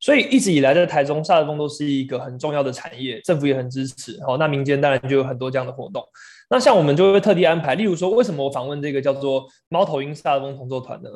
[0.00, 4.18] 所以一直以来在台中萨克斯风都是一个很重要的产业，政府也很支持。
[4.26, 6.02] 哦，那民间当然就有很多这样的活动。
[6.48, 11.10] 那像我们就会特地安排，例如说，为什么我访问这个叫做猫头鹰萨克斯风同奏团呢？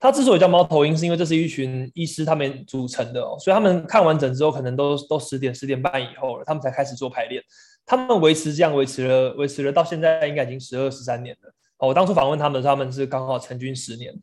[0.00, 7.42] 他之所以叫猫头鹰，是因为这是一群医师他们组成的哦，所以他们看完整之后，可能都都十点十点半以后了，他们才开始做排练。
[7.84, 11.52] 他们维持这样维持了维持了到现在，应该已经十二十三年了。
[11.78, 14.14] 哦，我当初访问他们，他们是刚好成军十年。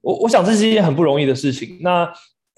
[0.00, 1.78] 我我想这是一件很不容易的事情。
[1.80, 2.12] 那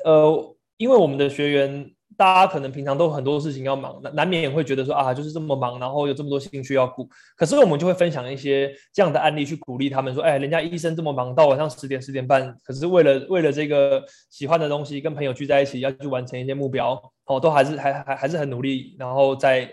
[0.05, 1.94] 呃，因为我们的学员。
[2.17, 7.09] 大家可能平常都很多事情要忙，难难免也会觉得说啊，就是这么忙，然后有这么多兴趣要顾。
[7.37, 19.71] 可是我们就会分享一些这样的案例去鼓励他们，说，哎，人家医生这么忙，到晚上十点十点半，可是为了为了这个喜欢的东西，跟朋友聚在一起，要去完成一些目标，哦，都还是还还还是很努力，然后在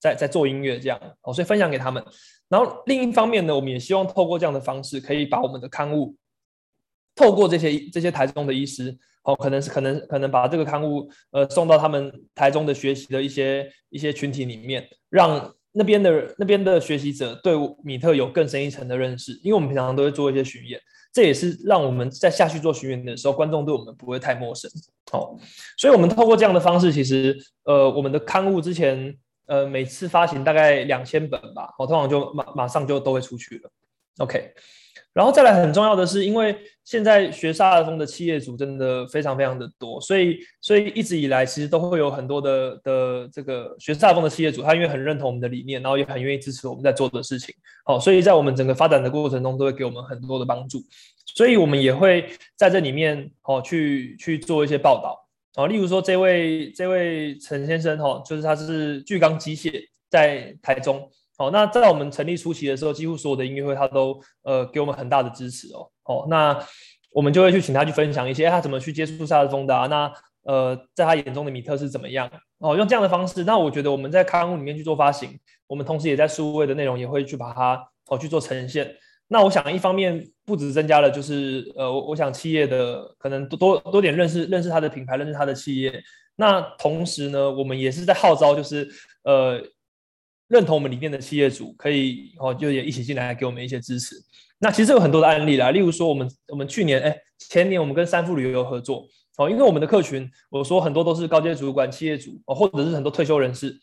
[0.00, 2.04] 在在做音乐这样，哦，所以分享给他们。
[2.48, 6.14] 然后另一方面呢，我们也希望透过这样的方式，可以把我们的刊物
[7.14, 17.54] 透过这些这些台中的医师，哦，可能是可能可能把这个刊物呃送到他们台中的学习的一些一些群体里面，让那边的那边的学习者对
[17.84, 19.32] 米特有更深一层的认识。
[19.42, 20.80] 因为我们平常都会做一些巡演，
[21.12, 24.70] 这也是让我们在下去做巡演的时候，观众对我们不会太陌生。
[25.12, 25.38] 哦，
[25.76, 33.70] 所以我们透过这样的方式，其实呃我们的刊物之前呃每次发行大概两千本吧，我、通常就马马上就都会出去了。
[34.18, 34.52] OK。
[35.14, 36.54] 然后再来很重要的是，因为
[36.84, 47.54] 现在学萨尔丰的企业主真的非常非常的多，所以所以一直以来其实都会有很多的的这个学萨尔丰的企业主，他因为很认同我们的理念，然后也很愿意支持我们在做的事情，
[47.84, 50.80] 好，所以在我们整个发展的过程中都会给我们很多的帮助，
[51.36, 55.16] 所以我们也会在这里面哦去去做一些报道，
[55.62, 61.08] 哦，例如说这位这位陈先生哦，就是他是巨钢机械在台中。
[61.36, 65.90] 好，那在我们成立初期的时候，几乎所有的音乐会他都呃给我们很大的支持哦。
[66.04, 66.56] 哦，那
[67.10, 69.88] 我们就会去请他去分享一些他怎么去接触萨尔丰的啊。
[69.88, 70.12] 那
[70.44, 72.30] 呃，在他眼中的米特是怎么样？
[72.58, 78.94] 哦，用这样的方式，那我觉得我们在刊物里面去做发行，我们同时也在数位的内容也会去把它哦去做呈现。
[79.26, 86.00] 那我想一方面不止增加了，就是呃，我我想企业的可能多多多点认识认识他的品牌，认识他的企业。
[86.36, 88.88] 那同时呢，我们也是在号召，就是
[89.24, 89.60] 呃。
[90.54, 94.14] 认同我们理念的企业主可以哦，就也一起进来给我们一些支持。
[94.60, 97.18] 那其实有很多的案例啦，例如说我们我们去年哎
[97.50, 99.04] 前年我们跟三富旅游合作
[99.36, 103.76] 哦，因为我们的客群我说很多都是高阶主管、企业主哦，或者是很多退休人士，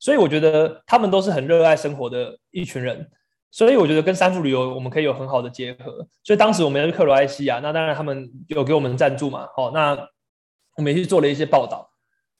[0.00, 3.08] 所以我觉得他们都是很热爱生活的一群人，
[3.52, 6.06] 所以我觉得跟三富旅游我们可以有很好的结合。
[6.24, 9.96] 所以当时我们要去克罗埃西亚，那当然他们有给我们赞助嘛，好，那
[10.76, 11.88] 我们也去做了一些报道。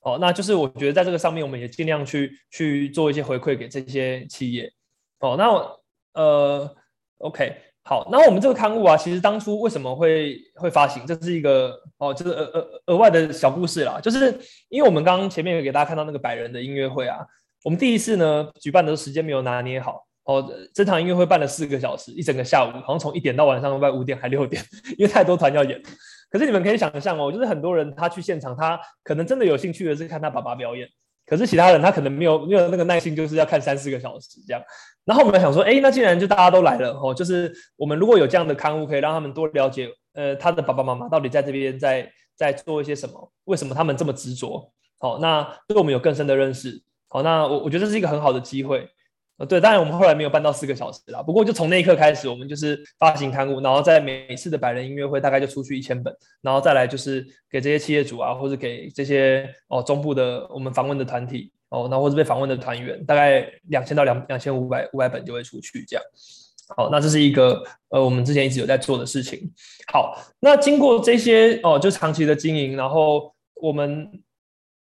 [0.06, 4.72] 哦，那就是我觉得在这个上面，我们也尽量去去做一些回馈给这些企业。
[5.18, 5.80] 哦，那我
[6.14, 6.76] 呃
[7.18, 7.52] ，OK，
[7.82, 13.98] 好，那我们这个刊物啊，其实当初为什么会会发行，这是一个哦，就是额额额外的小故事啦。
[14.00, 14.32] 就是
[14.68, 17.18] 因为我们刚刚前面有给大家看到那个百人的音乐会啊，
[17.64, 20.06] 我们第一次呢举办的时间没有拿捏好。
[20.22, 24.62] 哦，这场音乐会办了四个小时，一整个下午，好像从一点到晚上快五点还六点，
[24.98, 25.82] 因为太多团要演。
[26.30, 30.88] 可是你们可以想象哦，就是很多人他去现场，他可能真的有兴趣的是看他爸爸表演，
[31.26, 34.62] 可是其他人他可能没有没有那个耐心，就是要看三四个小时这样。
[35.04, 44.72] 然后我们想说，哎，那既然就大家都来了哦，就是我们如果有这样的刊物，可以让他们多了解，呃，他的爸爸妈妈到底在这边在在做一些什么，为什么他们这么执着？
[44.98, 46.82] 好，那对我们有更深的认识。
[47.08, 48.88] 好，那我我觉得这是一个很好的机会。
[49.38, 51.22] 呃，对，当然我们后来没有办到四个小时啦。
[51.22, 66.04] 不过就从那一刻开始，我们就是发行刊物，然后在每次的百人音乐会大概就出去一千本，然后再来就是给这些企业主啊，或者给这些哦中部的我们访问的团体哦，那或者被访问的团员，大概两千到两两千五百五百本就会出去这样。
[66.74, 69.52] 好，那这是一个呃我们之前一直有在做的事情。
[69.92, 74.10] 好，那经过这些哦，就长期的经营，然后我们。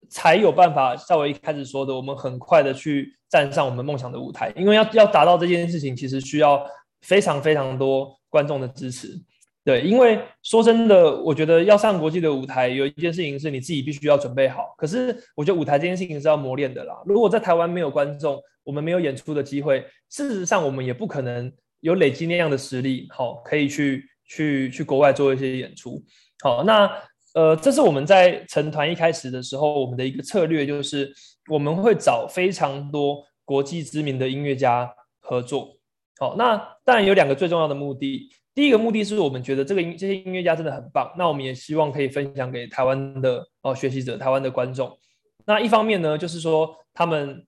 [0.08, 4.52] 才有办法，像我一开始说的，我们很快的去站上我们梦想的舞台。
[4.56, 6.64] 因为要要达到这件事情，其实需要
[7.00, 9.18] 非常非常多观众的支持。
[9.64, 14.74] 对，因为说真的，我觉得要上国际的舞台，有一件事情是你自己必须要准备好。
[14.78, 16.94] 可是我觉得舞台这件事情是要磨练的啦。
[17.04, 26.02] 如果在台湾没有观众，我们没有演出的机会，事实上我们也不可能有累积那样的实力，好，可以去去去国外做一些演出。
[26.42, 26.90] 好，那。
[27.34, 31.12] 呃，这是我们在成团一开始的时候，我们的一个策略，就是
[31.48, 35.76] 我们会找非常多国际知名的音乐家合作。
[36.18, 38.28] 好，那当然有两个最重要的目的。
[38.54, 44.98] 第一个目的是我们觉得这个音这些音乐家真的很棒，那我们也希望可以分享给台湾的哦学习者、台湾的观众。
[45.44, 47.46] 那一方面呢，就是说他们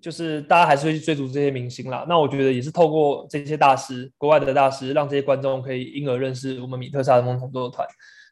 [0.00, 2.06] 就是大家还是会去追逐这些明星啦。
[2.08, 7.86] 那我觉得也是透过这些大师、国外的大师，让这些观众可以因而认识我们米特萨尔丰创作团。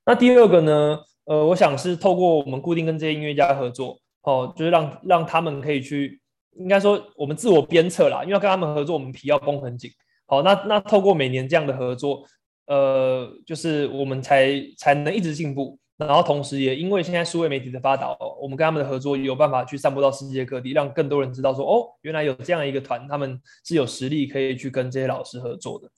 [0.05, 0.99] 那第二个呢？
[1.25, 6.21] 呃，我想是透过我们固定跟这些音乐家合作，哦，就是让让他们可以去，
[6.57, 9.91] 应该说我们自我鞭策啦，因为要跟他们合作，我们皮要绷很紧。
[10.27, 12.25] 好，那那透过每年这样的合作，
[12.67, 15.79] 呃，就是我们才才能一直进步。
[15.99, 25.89] 然后同时也因为现在数位媒体的发达，我们跟他们的合作有办法去散布到世界各地，让更多人知道说，哦，原来有这样一个团，他们是有实力可以去跟这些老师合作的。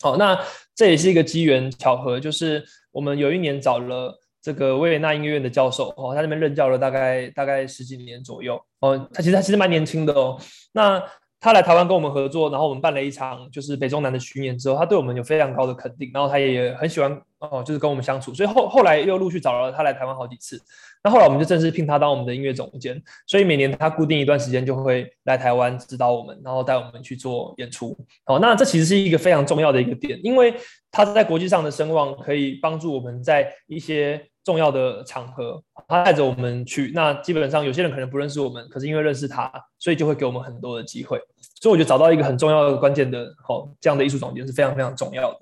[0.00, 0.38] 好，那
[0.74, 10.36] 这也是一个机缘巧合，就是我们有一年找了这个维也纳音乐院的教授哦，他那边任教了大概大概十几年左右哦，他其实他其实蛮年轻的哦。
[10.72, 11.02] 那
[11.38, 20.60] 他来台湾跟我们合作，然后我们办了一场就是北中南的巡演之后，他对我们有非常高的肯定，然后他也很喜欢哦，就是跟我们相处，所以后后来又陆续找了他来台湾好几次。
[21.04, 27.96] 那后来我们就正式聘他当我们的音乐总监，所以每年他固定一段时间就会来台湾指导我们，然后带我们去做演出。
[28.26, 30.54] 哦，那这其实是一个非常重要的一个点，因为
[30.92, 36.92] 他在国际上的声望可以帮助我们在一些重要的场合，他带着我们去。
[36.94, 41.20] 那基本上有些人可能不认识我们，可是因为认识他，所以就会给我们很多的机会。
[41.60, 45.38] 所以我觉得找到一个很重要的关键的，好，这样的艺术总监是非常非常重要的。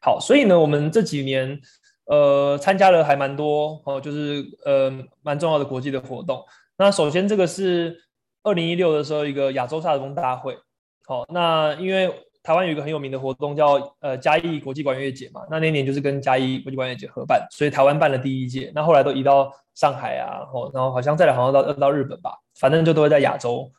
[0.00, 1.60] 好，所以呢，我们这几年。
[2.08, 4.88] 呃，参加了还蛮多哦，就是呃
[5.22, 6.40] 蛮重要的国际的活动。
[6.78, 8.00] 那首先这个是
[8.44, 10.56] 二零一六的时候一个亚洲萨克斯风大会。
[11.04, 12.08] 好、那因为
[12.46, 18.70] 台湾有一个很有名的活动叫呃嘉义国际管乐节嘛，那那年就是跟嘉义国际管乐节合办，所以台湾办了第一届。
[18.74, 23.70] 那后来都移到上海啊，哦，然后好像再来好像到到日本吧，反正就都会在亚洲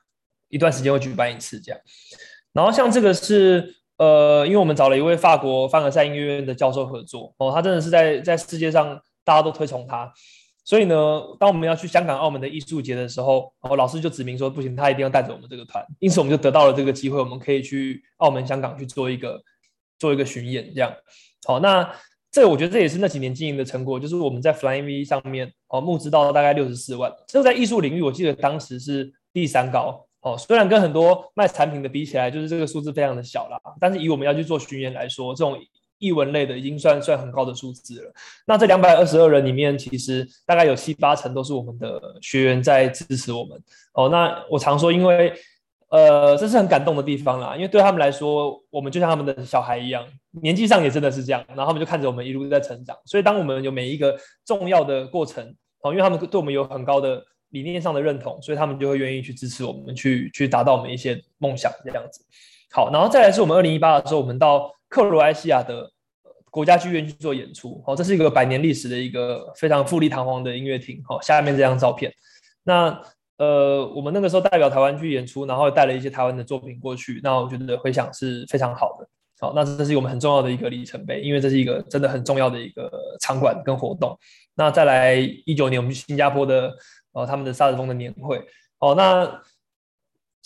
[0.49, 1.80] 一段时间会举办一次这样。
[2.51, 3.76] 然后像这个是。
[3.97, 10.13] 呃，因为我们找了一位法国凡尔赛音乐院的教授合作哦，他真的是在在世界上大家都推崇他，
[10.68, 19.41] 所以呢，当我们要去香港、澳门的艺术节的时候，哦，老师就指明说不行，他一定要带着我们这个团，因此我们就得到了这个机会，我们可以去澳门、香港去做一个
[19.97, 20.93] 做一个巡演，这样。
[21.47, 21.89] 好，那
[22.30, 30.05] 这我觉得这也是那几年经营的成果，就是我们在 Flying V 上面哦募资到大概六十四万，这在艺术领域，我记得当时是第三高。
[30.20, 35.57] 哦，虽然跟很多卖产品的比起来，就是这个数字非常的小啦，但是以我们要去做巡演来说，这种
[36.00, 38.12] 译文类的已经算算很高的数字了。
[38.45, 43.62] 那这两百二十二人里面，其实大概有七八成都是我们的学员在支持我们。
[43.93, 45.34] 哦，那我常说，因为
[45.89, 50.06] 呃，这是很感动的地方啦，因为对他们来说，我们就像他们的小孩一样，
[50.41, 52.95] 年纪上也真的是这样，然后他们就看着我们一路在成长。
[53.06, 55.43] 所以当我们有每一个重要的过程，
[55.82, 57.24] 哦，因为他们对我们有很高的。
[57.52, 62.22] 理念上的认同，所以他们就会愿意去支持我们，去去达到我们一些梦想这样子。
[62.74, 65.92] 好，然后再来是我们二零一八的时候，我们到克罗埃西亚的
[66.50, 67.82] 国家剧院去做演出。
[67.86, 71.02] 好，这是一个百年历史的一个非常富丽堂皇的音乐厅。
[71.08, 72.12] 好，下面这张照片。
[72.64, 73.02] 那
[73.38, 77.20] 呃，我们那个时候代表台湾去演出，然后带了一些台湾的作品过去。
[77.24, 79.08] 那我觉得回响是非常好的。
[79.40, 84.18] 好，那这是我们很重要的一个里程碑，因为这是一个真的很重要的一个场馆跟活动。
[84.56, 85.16] 那再来
[85.46, 86.74] 一九年，我们去新加坡的。
[87.14, 88.40] 呃，他们的萨克斯风的年会，
[88.78, 89.26] 哦，那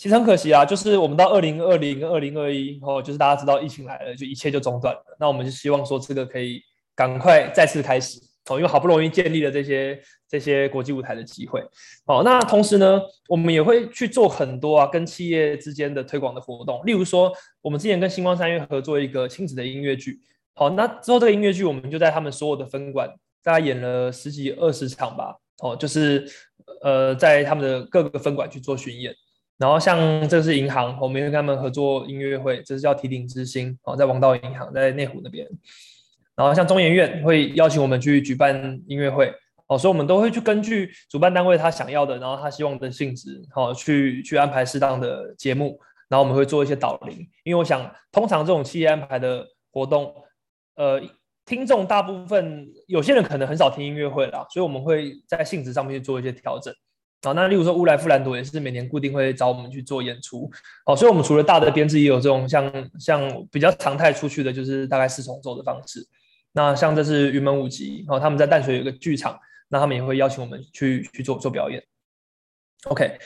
[0.02, 5.00] 其实很可惜啊，就是我们到二零二零跟二零二一，哦，就是大家知道疫情来了，就一切就中断了。
[5.20, 6.60] 那我们就希望说，这个可以
[6.96, 8.18] 赶快再次开始，
[8.50, 9.96] 哦，因为好不容易建立了这些
[10.28, 11.60] 这些国际舞台的机会，
[12.06, 20.18] 哦，那同时呢，我们也会去做很多啊，跟企业之间的推广的活动，例如说，我们之前跟星光三月合作一个亲子的音乐剧，
[20.54, 23.08] 好，那之后这个音乐剧我们就在他们所有的分馆，
[23.40, 25.36] 大概演了十几二十场吧。
[25.62, 26.26] 哦，就是
[26.82, 29.14] 呃，在他们的各个分馆去做巡演，
[29.62, 35.46] 然后像这是银行，我们跟他们合作音乐会，这是叫提鼎之星哦，在王道银行在内湖那边，
[36.34, 39.32] 然后像中研院会邀请我们去举办音乐会
[39.68, 50.12] 哦，所以我们都会去根据主办单位他想要的，然后他希望的性质，哦，去去安排适当的节目，然后我们会做一些导聆，因为我想通常这种企业安排的活动，
[50.74, 51.00] 呃。
[51.44, 56.72] 听众大部分有些人可能很少听音乐会啦，所以我们会在性质上面去做一些调整。
[57.22, 60.50] 好，那例如说乌来富兰朵也是每年固定会找我们去做演出。
[60.84, 66.06] 好，所以我们除了大的编制，也有这种像像比较常态出去的，就是大概四重奏的方式。
[66.52, 71.82] 那像这是云门舞集，然后他们在淡水有个剧场，那他们也会邀请我们去去做做表演。
[72.86, 73.18] OK，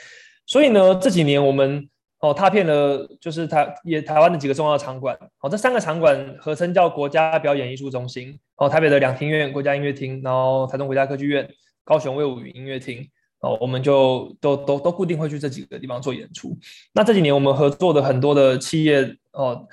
[0.45, 1.89] 所以呢这几年我们。
[2.19, 5.15] 哦，踏遍了就是台也台湾的几个重要的场馆。
[5.39, 8.35] 哦，这三个场馆合称叫国家表演艺术中心。
[8.55, 11.47] 哦，台北的两厅院国家音乐厅，然后台中国家歌剧院、
[11.83, 13.07] 高雄卫武音乐厅。
[13.39, 16.57] 哦，我们就都都都固定会去这几个地方做演出。
[16.93, 19.67] 那这几年我们合作的很多的企业，哦，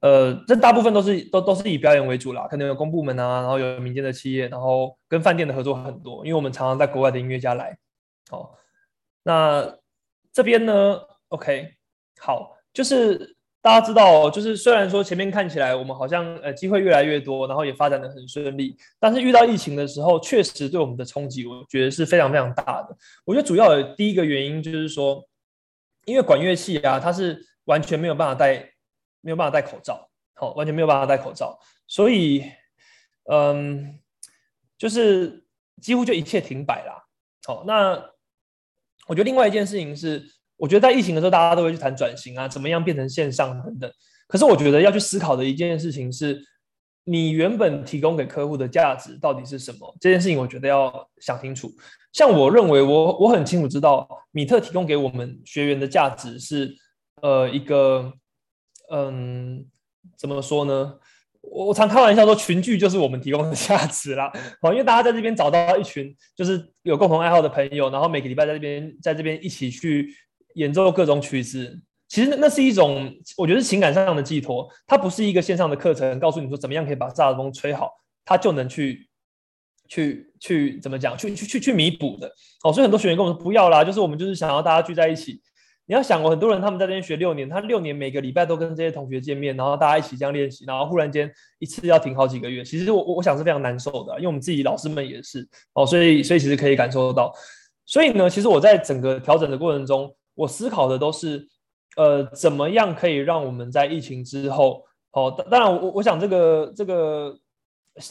[0.00, 7.76] 呃，这大部分都是都都是以表演为主啦，可能有公部门啊，然后有民间的企业，然后跟饭店的合作很多，因为我们常常在国外的音乐家来。
[8.30, 8.50] 哦，
[9.22, 9.76] 那
[10.32, 10.98] 这边呢
[11.28, 11.74] ？OK，
[12.18, 13.33] 好，就是
[13.64, 22.94] 大家知道，就是虽然说前面看起来我们好像呃机会越来越多，然后也发展得很顺利，但是遇到疫情的时候，确实对我们的冲击，我觉得是非常非常大的。
[23.24, 25.26] 我觉得主要的第一个原因就是说，
[26.04, 28.70] 因为管乐器啊，它是完全没有办法戴，
[29.22, 32.44] 没有办法戴口罩，好，完全没有办法戴口罩，所以
[33.32, 33.98] 嗯，
[34.76, 35.42] 就是
[35.80, 37.02] 几乎就一切停摆啦。
[37.46, 37.92] 好，那
[39.06, 40.22] 我觉得另外一件事情是。
[40.56, 43.92] 我觉得在疫情的时候，大家都会去谈转型啊，怎么样变成线上等等。
[44.26, 46.40] 可是我觉得要去思考的一件事情是，
[47.04, 49.96] 你原本提供给客户的价值到底是什么？
[50.00, 51.70] 这件事情我觉得要想清楚。
[52.12, 56.74] 像我认为我，我很清楚知道，米特提供给我们学员的价值是
[57.20, 58.12] 呃一个
[58.90, 59.66] 嗯
[60.16, 60.94] 怎么说呢？
[61.42, 64.32] 我我常开玩笑说，群聚就是我们提供的价值啦。
[64.62, 70.08] 好，因为大家在这边找到一群就是有共同爱好的朋友，然后每个礼拜在这边在这边一起去
[70.54, 71.80] 演奏各种曲子。
[72.08, 77.90] 其实那那是一种我觉得是情感上的寄托，它不是一个线上的课程，告诉你说怎么样可以把萨克斯风吹好，
[78.24, 79.08] 它就能去
[79.88, 82.30] 去去怎么讲，去去去去弥补的。
[82.62, 85.40] 哦，所以很多学员跟我说不要啦，就是我们就是想要大家聚在一起。
[85.86, 97.30] 你要想过，很多人他们在这边学六年，他六年每个礼拜都跟这些同学见面，然后大家一起这样练习，然后忽然间一次要停好几个月，其实我我想是非常难受的，因为我们自己老师们也是哦，所以所以其实可以感受到。
[97.84, 101.48] 所以呢，其实我在整个调整的过程中，我思考的都是，
[101.96, 104.82] 呃，怎么样可以让我们在疫情之后，
[105.12, 107.36] 哦，当然我我想这个这个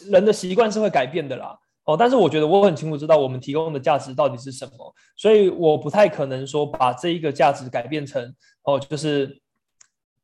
[0.10, 1.58] 人的习惯是会改变的啦。
[1.86, 9.42] 哦，但是我觉得我很清楚知道我们提供的价值到底是什么，所以我不太可能说把这一个价值改变成哦，就是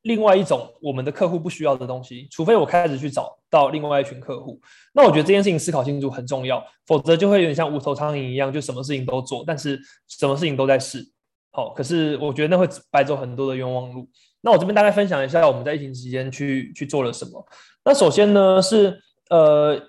[0.03, 4.57] 另外一种我们的客户不需要的东西，除非我开始去找到另外一群客户。
[4.93, 9.77] 那我觉得这件事情思考清楚很重要，否则就会有点像无头苍蝇一样，就什么事情都做，但是
[10.07, 11.05] 什么事情都在试。
[11.51, 14.07] 好，可是我觉得那会白走很多的冤枉路。
[14.41, 17.45] 那我这边大概分享一下我们在疫情期间去去做了什么。
[17.83, 19.79] 那首先呢是呃。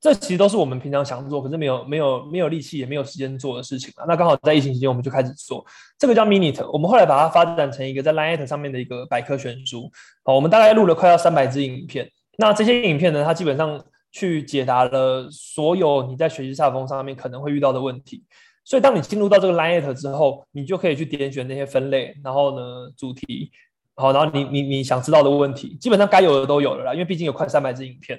[0.00, 4.06] 这其实都是我们平常想做，可是没有没有没有力气也没有时间做的事情啊。
[4.08, 5.62] 那刚好在疫情期间，我们就开始做
[5.98, 6.66] 这个叫 Minute。
[6.72, 9.90] 我们后来把它发展成一个在 Line@ 上面的一个百科全书。
[10.24, 12.10] 好，我们大概录了快要三百支影片。
[12.38, 13.78] 那这些影片呢，它基本上
[14.10, 18.24] 去解答了所有你在学习萨克风上面可能会遇到的问题。
[18.64, 23.50] 所以当你进入到这个 Line@ 之后，你就可以去点选那些分类，然后呢主题，
[23.94, 28.18] 好，然后你你你想知道的问题，基本上该有的都有了啦，因为毕竟有快三百支影片。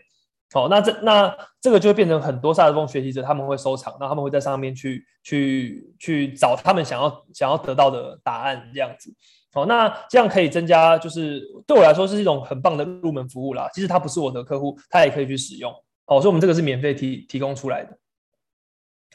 [0.54, 9.12] 好，那这那这个就会变成很多萨德峰学习者，他们会收藏，那他们会在上面去去去找他们想要想要得到的答案，这样子。
[9.52, 13.68] 好，那这样可以增加，就是对我来说是一种很棒的入门服务啦。
[13.74, 15.74] 即使他不是我的客户，他也可以去使用。
[16.06, 17.98] 好，所以我们这个是免费提提供出来的。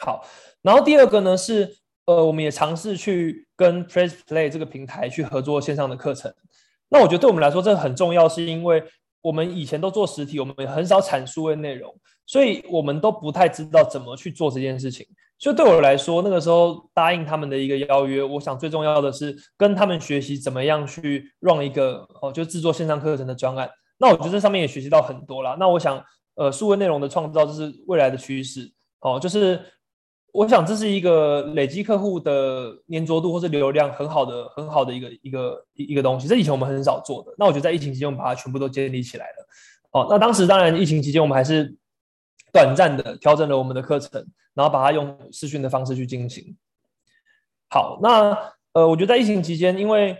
[0.00, 0.24] 好，
[0.62, 1.76] 然后第二个呢是，
[2.06, 6.34] 呃，我们也尝试去跟 Press Play 这个平台去合作线上的课程。
[6.88, 8.82] 那我觉得对我们来说这个很重要，是因为。
[9.22, 11.94] 我们以前都做实体，我们也很少产数位内容，
[12.24, 15.06] 所以我们都不太知道怎么去做这件事情。
[15.38, 23.70] 所以对我来说，那个时候答应他们的一个邀约，我想最重要的是跟他们学习怎么样去 run 一个哦，就制作线上课程的专案。
[23.98, 25.54] 那我觉得这上面也学习到很多啦。
[25.60, 26.02] 那我想，
[26.36, 29.60] 呃，数位内容的创造就是未来的趋势哦，就是。
[30.32, 37.34] 我想这是一个累积客户的粘着度或者流量很好的、很好的一个一个一个东西，这以前我们很少做的。
[37.36, 39.46] 那我觉得在疫情期间，我们把它全部都建立起来了。
[39.92, 41.76] 哦，那当时当然疫情期间，我们还是
[42.52, 44.24] 短暂的调整了我们的课程，
[44.54, 46.56] 然后把它用视讯的方式去进行。
[47.68, 48.36] 好，那
[48.72, 50.16] 呃，我觉得在疫情期间，因为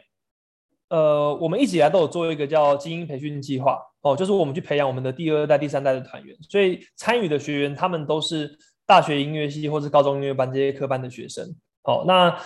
[0.89, 8.59] 呃，我们一直以来都有做一个叫精英培训计划，哦，就是我们去培养我们的第二代、第三代的团员，所以参与的学员他们都是。
[8.91, 11.49] 大学音乐系或是高中音乐班这些科班的学生，
[11.85, 12.37] 好，那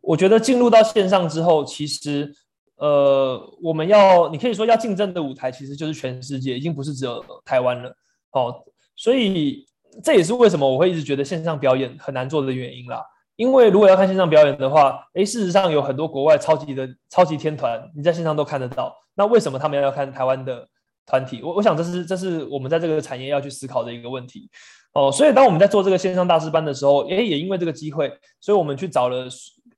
[0.00, 2.34] 我觉得进入到线上之后，其实，
[2.74, 7.94] 呃，我们要，你可以说要竞争的舞台其实就是全世界，已经不是只有台湾了，
[8.30, 8.64] 好，
[8.96, 9.64] 所以
[10.02, 13.00] 这也是为什么我会一直觉得线上表演很难做的原因啦。
[13.36, 20.68] 因为如果要看线上表演的话，诶，事实上有很多国外超级的超级天团，你在线上都看得到，那为什么他们要看台湾的
[21.06, 21.40] 团体？
[21.44, 24.50] 我我想这是这是我们在这个产业要去思考的一个问题。
[24.94, 29.26] 哦，所以当我们在做这个线上大师班的时候，诶，也因为这个机会，所以我们去找了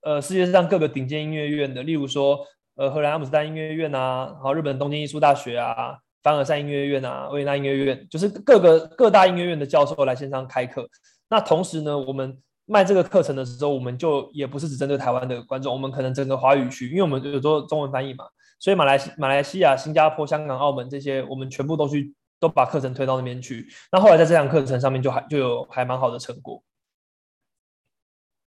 [0.02, 2.40] 呃世界上各个顶尖音乐院的，例如说
[2.74, 10.84] 呃荷兰阿姆斯特丹音乐院啊，然后日本东京艺术大学啊，凡尔赛音乐院啊，维也纳音乐院，就是各个各大音乐院的教授来线上开课。
[11.30, 12.36] 那同时呢，我们
[12.66, 18.24] 卖这个课程的时候，我们就也不是只针对台湾的观众，我们可能整个华语区，因为我们有做中文翻译嘛，
[18.58, 22.12] 所以马来西马来西亚、新加坡、香港、澳门这些，我们全部都去。
[22.46, 26.62] 都把课程推到那边去，那后来在这堂课程上面就还就有还蛮好的成果。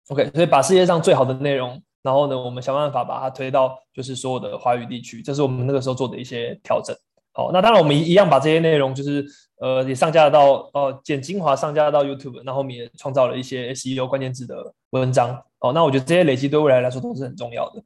[0.10, 6.96] OK，所以把世界上最好的内容，然后呢，我们想办法把它推到就是所有的华语地区，这是我们那个时候做的一些调整。
[7.34, 9.24] 好，那当然我们一样把这些内容就是
[9.60, 15.40] 呃也上架到呃剪精华上架到 YouTube，然后我们也创造了一些 SEO 关键字的文章。
[15.60, 17.84] 好，那我觉得这些累积对未来来说都是很重要的。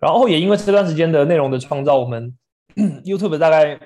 [0.00, 2.36] 然后也因为这段时间的内容的创造，我们
[3.06, 3.78] YouTube 大概。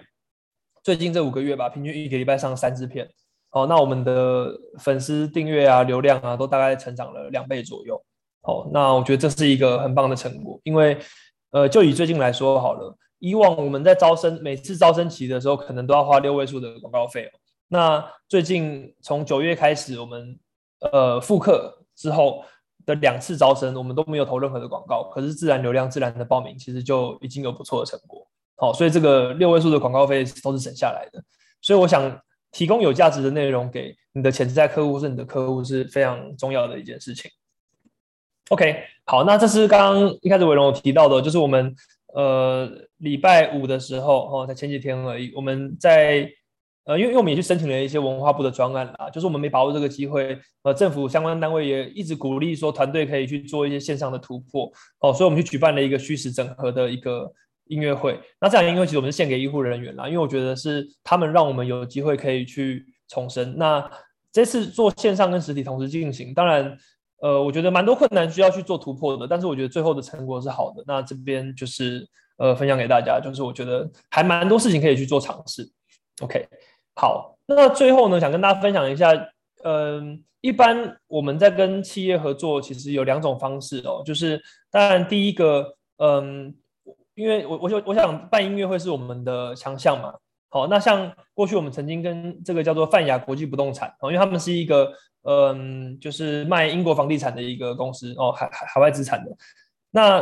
[0.82, 3.08] 最近这五个月吧，平均一个礼拜上三支片，
[3.52, 8.02] 哦，那我们的粉丝订阅啊、流量啊，都大概成长了两倍左右。
[8.42, 10.98] 哦，那我觉得这是一个很棒的成果，因为，
[11.52, 17.30] 呃，就以最近来说好了，以往我们在招生，每次招生期的时候，可能都要花六位数的广告费。
[17.68, 20.36] 那最近从九月开始，我们
[20.92, 22.42] 呃复课之后，
[22.84, 28.21] 的两次招生，我们都没有投任何的广告，可是自然流量、自然的报名，其实就已经有不错的成果。
[28.62, 31.20] 好，所以这个六位数的广告费都是省下来的。
[31.60, 32.16] 所以我想
[32.52, 37.28] 提供有价值的内容给你的潜在客户或是你的客户是非常重要的一件事情。
[38.50, 41.74] OK，好，那这是刚刚一开始伟荣有提到的，就是我们
[42.14, 46.30] 呃礼拜五的时候，哦，在前几天而已，我们在。
[46.84, 57.32] 呃，因为因为我们也去申请了一些文化部的专案啦，就是我们没把握这个机会，呃，政府相关单位也一直鼓励说团队可以去做一些线上的突破，哦，所以我们去举办了一个虚实整合的一个
[57.66, 58.20] 音乐会。
[58.40, 63.56] 那这场音乐会其实我们是献给医护人员啦，因为我觉得是他们让我们有机会可以去重生。
[63.56, 63.90] 那
[64.32, 66.76] 这次做线上跟实体同时进行，当然，
[67.20, 70.82] 呃，我觉得蛮多困难需要去做突破的，但是我觉得最后的成果是好的。
[70.86, 72.06] 那这边就是
[72.38, 75.70] 呃分享给大家，就是我觉得还蛮多事情可以去做尝试。
[76.20, 76.46] OK。
[76.94, 79.10] 好，那最后呢，想跟大家分享一下，
[79.64, 84.38] 嗯，一般我们在跟企业合作，其实有两种方式哦，就是
[84.70, 86.54] 当然第一个，嗯，
[87.14, 90.14] 因为我我就我想办音乐会是我们的强项嘛，
[90.48, 94.92] 好，那像过去我们曾经跟这个叫做泛亚国际不动产哦，因为他们是一个
[95.22, 99.30] 嗯，就是卖英国房地产的一个公司哦，海海海外资产的，
[99.90, 100.20] 那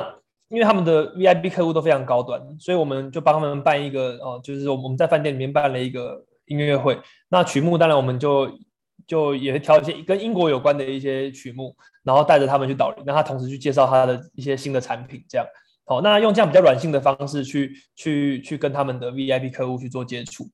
[0.48, 6.24] 因为他们的 VIP 客户都非常高端，所以我们就帮他们办一个哦，就是我们在饭店里面办了一个。
[6.46, 8.50] 音乐会，那曲目当然我们就
[9.06, 11.72] 就也会挑一些跟英国有关的一些曲目，
[12.02, 15.46] 然后带着他们去导聆，让他同时去介绍他的一些新的产品，这样。
[15.90, 16.00] 好。
[16.00, 20.48] 那用这样比较软性的方式去去去跟他们的 VIP 客户去做接触。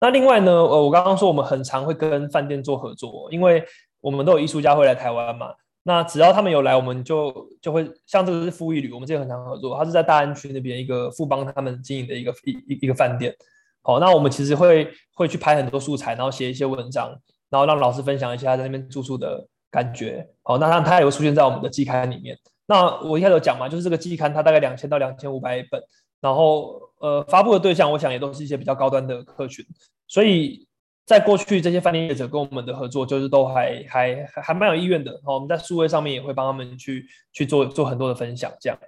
[0.00, 3.64] 那另外呢，呃，我刚刚说我们很常会跟饭店做合作，因为
[4.00, 5.48] 我们都有艺术家会来台湾嘛。
[5.82, 13.34] 那只要他们有来，我们就就会像这个是富艺旅，我们之前很常合作，他是在大安区那边一个富邦他们经营的一个一一个饭店。
[13.82, 17.10] 好，那我们其实会会去拍很多素材，然后写一些文章，
[17.50, 20.26] 然后让老师分享一下他在那边住宿的感觉。
[20.42, 22.38] 好，那他他也会出现在我们的季刊里面。
[22.66, 25.82] 那我一开始讲嘛，就是这个季刊它大概两千到两千五百本，
[26.20, 29.64] 然后呃发布的对象，我想也都是一些比较高端的客群。
[30.06, 30.66] 所以
[31.04, 35.20] 在过去这些饭店业者跟我们的合作，就是都还还还蛮有意愿的。
[35.24, 38.78] 好，我们在数位上面也会帮他们去去做做很多的分享，这样。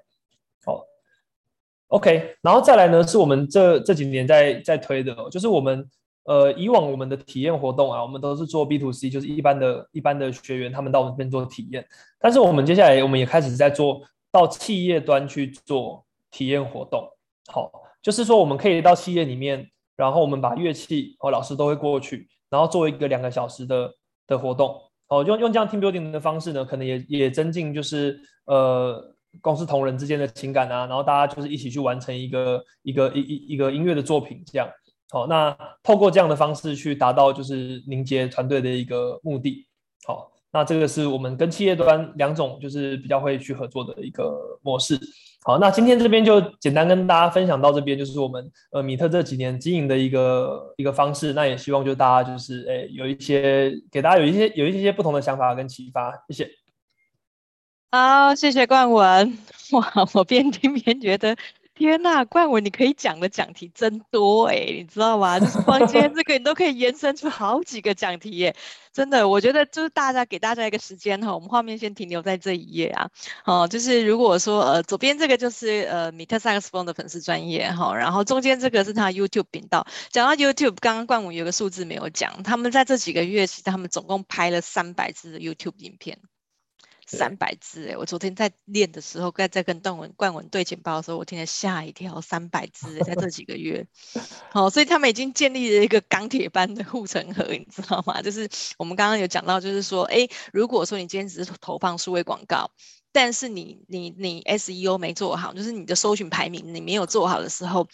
[0.65, 0.85] 好。
[1.89, 5.89] OK，然后再来呢，是我们这这几年在在推的，就是我们
[6.27, 11.87] 呃以往我们的体验活动啊，我们都是做 B to C，就是一般的一般的学员他们到我们这边做体验，
[12.19, 17.09] 但是我们接下来我们也开始在做到企业端去做体验活动，
[17.53, 17.71] 好，
[18.03, 23.95] 就是说我们可以到企业里面，然后我们把乐器和老师都会过去，然后做一个两个小时的
[24.27, 29.13] 的活动，好，用用这样 team building 的方式呢，可能也也增进就是呃。
[29.43, 34.67] 公司同仁之间的情感啊，然后大家就是一起去完成一个一个一一一个音乐的作品，这样
[35.11, 35.27] 好。
[35.27, 39.67] 那透过这样的方式去达到就是凝结团队的一个目的。
[40.05, 44.99] 好，那这个是我们跟企业端两种就是比较会去合作的一个模式。
[45.43, 51.33] 好，那今天这边就简单跟大家分享到这边，就是我们呃米特这几年经营的一个一个方式。
[51.35, 56.13] 那也希望就大家就是诶有一些给大家有一些有一些不同的想法跟启发。
[56.29, 56.51] 谢谢。
[57.93, 59.39] 好，谢谢冠文。
[59.71, 61.37] 哇，我边听边觉得，
[61.77, 65.39] 天呐，冠文你可以讲的讲题真多哎，你知道吗？
[65.41, 68.57] 就是光今天这个，你都可以延伸出好几个讲题耶。
[68.95, 73.11] 真的，我觉得就是大家给大家一个时间哈，我们画面先停留在这一页啊。
[73.45, 79.87] 哦，就是如果说呃左边这个就是呃米特萨克斯风的粉丝专业哈，然后中间这个是他 YouTube 频道。
[80.11, 86.19] 讲到 YouTube，刚刚冠文有个数字没有讲，他们在这几个月其实他们总共拍了三百支的 YouTube 影片。
[87.07, 87.97] 三百字哎！
[87.97, 93.87] 我昨天在练的时候，在在跟段文冠文对简报的时候，我听了吓一跳，三百字在这几个月，
[94.51, 98.21] 好，所以他们已经建立了一个钢铁般的护城河，你知道吗？
[98.21, 102.71] 就是我们刚刚有讲到，就是说，哎，如果说你今天只是投放数位广告，
[103.13, 107.89] 但是你你你 SEO 没做好，就是你的搜寻排名你没有做好的时候，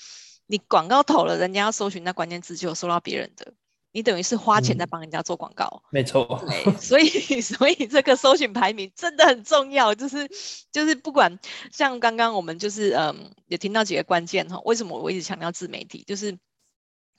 [0.47, 3.53] 你广告投了，人家要搜寻那关键字就有搜到别人的。
[3.93, 6.43] 你等于是花钱在帮人家做广告，嗯、没错。
[6.47, 7.09] 对，所以
[7.41, 10.29] 所以这个搜寻排名真的很重要，就是
[10.73, 11.39] 就是不管
[11.71, 16.03] 像刚刚我们就是嗯，也听到几个关键哈，为什么我一直强调自媒体？
[16.07, 16.39] 就是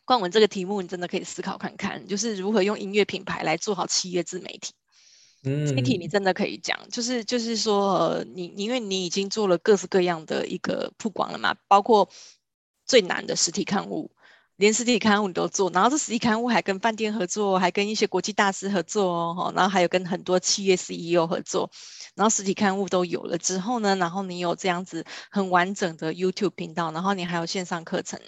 [0.03, 4.73] 冠文这个题目，你真的可以思考看看，就是如何用音乐品牌来做好企业自媒体。
[5.43, 12.09] 嗯，自媒体你真的可以讲，就是就是说，呃、你因为你已经做了各式各样的一个曝光了嘛，包括
[12.85, 14.09] 最难的实体刊物。
[14.57, 21.69] 连实体刊物你都做，然后这实体刊物还跟饭店合作，还跟一些国际大师合作哦，然后还有跟很多企业 CEO 合作，
[22.15, 28.19] 然后实体刊物都有了之后呢，然后你有这样子很完整的 YouTube 频道，然后你还有线上课程，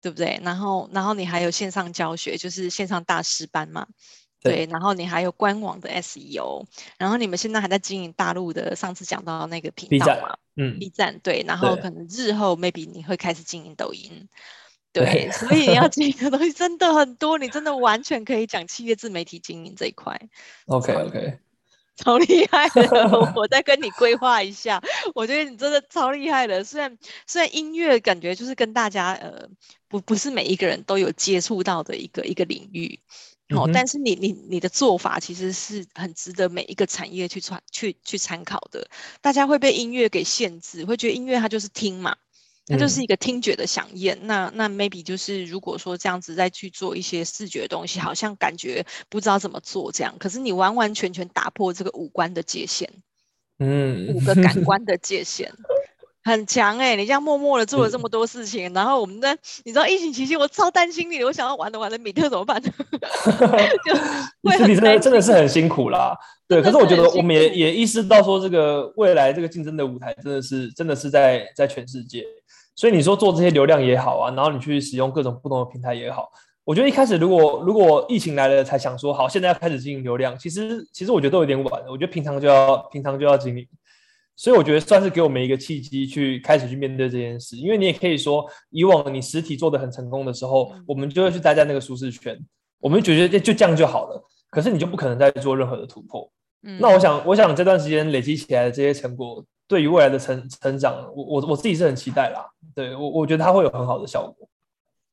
[0.00, 0.40] 对不对？
[0.42, 3.86] 然后然后你还有线上教学，就是线上大师班嘛。
[4.44, 6.66] 对，然后你还有官网的 SEO，
[6.98, 14.28] 然后你们现在还在经营大陆的，上次讲到那个频道嘛，嗯，B 站对，然后可能日后 maybe 你会开始经营抖音，
[14.92, 20.20] 对，所以你要经营的东西真的很多，你真的完全可以讲企业自媒体经营这一块。
[20.66, 21.38] OK OK，
[21.96, 24.82] 超厉害的， 我再跟你规划一下，
[25.14, 26.62] 我觉得你真的超厉害的。
[26.62, 29.48] 虽然虽然音乐感觉就是跟大家呃
[29.88, 33.00] 不不是每一个人都有接触到的一个一个领域。
[33.54, 38.88] 哦，但是你你你的做法其实是很值得每一个产业去参去去参考的。
[39.20, 42.16] 大家会被音乐给限制，会觉得音乐它就是听嘛，
[42.66, 44.12] 它就是一个听觉的响应。
[44.12, 50.14] 嗯、那那 maybe 就是如果说这样子再去做一些视觉的东西，好像感觉不知道怎么做这样。
[50.18, 52.88] 可是你完完全全打破这个五官的界限，
[53.58, 55.52] 嗯，五个感官的界限。
[56.24, 62.62] 很强哎、欸，你这样默默的做了这么多事情，然后我们在你知道疫情期间，我超担心你，我想要玩的玩的米特怎么办？
[62.62, 62.70] 就
[64.68, 66.16] 你真的真的是很辛苦啦。
[66.46, 72.24] 对，可是我觉得我们也也意识到说，这个未来这个竞争的舞台真的是真的是在在全世界，
[72.74, 76.28] 所以你说做这些流量也好啊，然后你去使用各种不同的平台也好，
[76.64, 83.66] 我觉得一开始如果如果疫情来了才想说好，现在要开始经营流量，其实其实我觉得都有点晚了，我觉得平常就要平常就要经营。
[84.34, 87.54] 所以我觉得算是给我们一个契机，去开始去面对这件事。
[87.54, 92.36] 因为你也可以说，以往你实体做的很成功的时候，我们就会去待在那个舒适圈，
[92.80, 94.24] 我们觉得就这样就好了。
[94.50, 96.28] 可是你就不可能再做任何的突破。
[96.62, 102.46] 嗯，那我想，我想这段时间累积起来的这些成果，对于未来的成成长，我我我自己是很期待啦。
[102.74, 104.46] 对，我我觉得它会有很好的效果。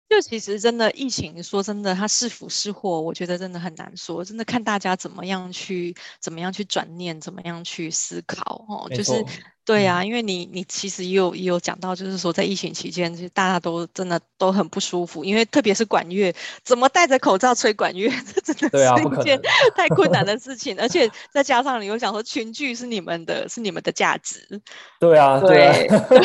[0.10, 4.26] 就其实真的疫情，说真的，它是福是祸，我觉得真的很难说。
[4.26, 8.90] 真的看大家怎么样去，怎么样去转念，怎么样去思考哦。
[8.90, 9.24] 就是
[9.64, 16.34] 对啊，因为你你其实也有也有讲到，就是说在疫情期间，其实大家都真的都很不舒服，因为特别是管乐，
[16.64, 18.12] 怎么戴着口罩吹管乐，
[18.44, 19.40] 这真的是一件
[19.78, 20.76] 太困难的 事情。
[20.80, 24.60] 而且再加上你又想说群聚是你们的，是你们的价值。
[25.00, 26.00] 对啊，对啊。
[26.10, 26.20] 对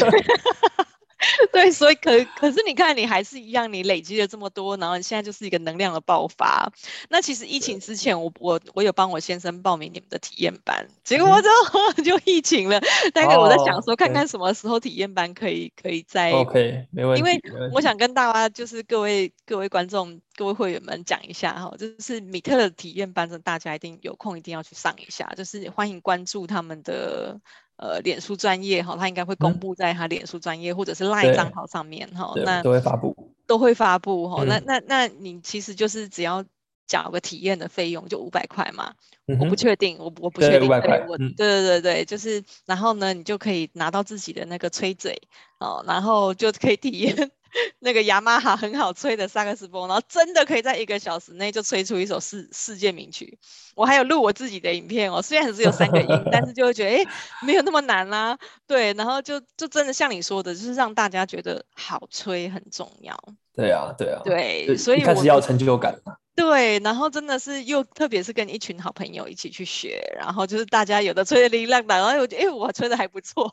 [1.52, 6.70] 对，所以可可是你看，你还是一样，你累积了这么多，然后你现在就是一个能量的爆发。
[7.08, 12.80] 那其实疫情之前我，我我我有帮我先生报名你们的体验班，结果之后 就疫情了。
[13.12, 17.20] 大概我在想说，看看什么时候体验班可以可以再 OK，没问题。
[17.20, 17.40] 因为
[17.72, 27.40] 我想跟大家就是各位各位观众、各位会员们讲一下哈，就是米特的体验班，大家一定有空一定要去上一下，就是欢迎关注他们的。
[27.76, 33.16] 呃，脸书专业哈，他应该会公布在他脸书专业、嗯、或者是 LINE 账号上面哈，那都会发布，
[33.46, 34.46] 都会发布哈、嗯。
[34.48, 36.44] 那那那你其实就是只要
[36.86, 38.94] 缴个体验的费用，就五百块嘛。
[39.26, 45.20] 嗯、我不确定，我我不确定，对，我、嗯、对对对对，就是然后呢，你就可以拿到自己的那个吹嘴
[45.58, 47.30] 哦，然后就可以体验。
[47.78, 53.38] 那个雅马哈很好吹的萨克斯风，然后真的可以在一个小时内就吹出一首世世界名曲。
[53.74, 57.10] 我还有录我自己的影片哦，虽然只有三个音，但是就会觉得哎，
[57.42, 58.38] 没有那么难啦、啊。
[58.66, 63.16] 对，然后就就真的像你说的，就是让大家觉得好吹很重要。
[63.54, 65.96] 对啊，对啊，对，所以开始要成就感。
[66.36, 73.52] 对，然后真的是又特别是跟一群好朋友一起去学，然后就是大家有的吹的力量大，然后我觉得哎，我吹的还不错。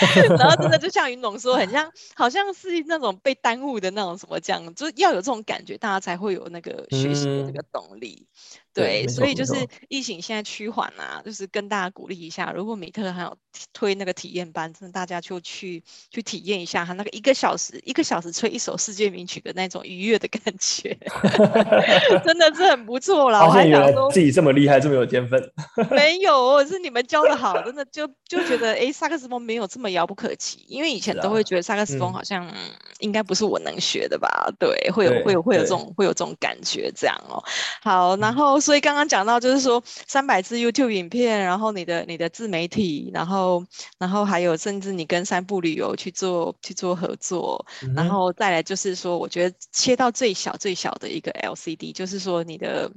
[0.38, 8.26] 然后真的就像云龙说，很像，好像是那种被耽误的那种什么这样，就是要有这种感觉，大家才会有那个学习的那个动力。
[8.26, 9.54] 嗯、对，对，所以就是
[9.88, 13.36] 疫情现在趋缓啊，就是跟大家鼓励一下，如果米特还有
[13.72, 20.96] 推那个体验班，真的大家就去去体验一下他那个一个小时一个小时吹一首世界名曲的那种愉悦的感觉，
[22.24, 23.46] 真的是很不错啦。
[23.46, 25.52] 发现原来自己这么厉害，这么有天分。
[25.90, 32.48] 没有，是你们教的好，真的就就觉得哎，萨克斯风没有这么遥不可及，因为以前都会觉得萨克斯风好像、
[33.00, 34.48] 应该不是我能学的吧？
[34.58, 37.42] 对，会有会有会有这种会有这种感觉这样哦。
[37.82, 43.64] 好，然后所以刚刚讲到就是说三百支 YouTube 影片，然后你的你的自媒体，然后
[43.98, 52.90] 然后还有甚至你跟三步旅游去做去做合作、嗯，然后再来就是说，我觉得切到最小最小的一个 LCD，就是说你的。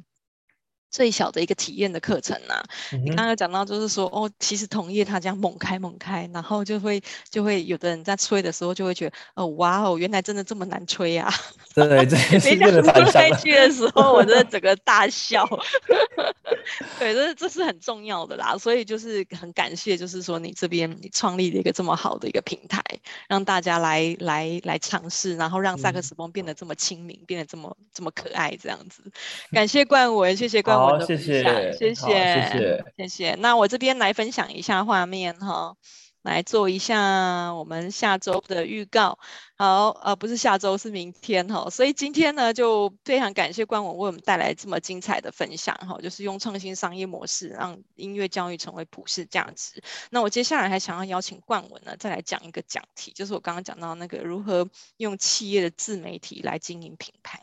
[0.96, 11.30] 最小的一个体验的课程呐、啊嗯，你刚刚讲到就是说哦，其实同业他这样猛开猛开，然后就会就会有的人在吹的时候就会觉得哦哇哦，原来真的这么难吹啊！
[11.76, 15.46] 对，这没想到开去的时候，我真的整个大笑。
[16.98, 22.82] 对，这这是很重要的啦，所以就是很感谢，就是说你这边你创立了一个这么好的一个平台，
[23.28, 29.04] 让大家来来来尝试，然后让萨克斯风变得这么亲民，嗯、变得这么这么可爱，这样子。
[29.52, 30.85] 感谢冠文，谢谢冠文。
[30.86, 33.36] 好，谢谢，谢谢，谢谢，谢谢。
[33.36, 35.76] 那我这边来分享一下画面哈。
[36.26, 39.20] 来做一下我们下周的预告。
[39.60, 41.70] 好，呃，不是下周，是明天哈。
[41.70, 49.84] 所以今天呢，就非常感谢冠文为我们带来这么精彩的分享哈，就是用创新商业模式让音乐教育成为普世价值。
[50.10, 54.68] 那我接下来还想要邀请冠文呢，再来讲一个讲题，就是我刚刚讲到那个如何
[54.98, 57.40] 用企业的自媒体来经营品牌。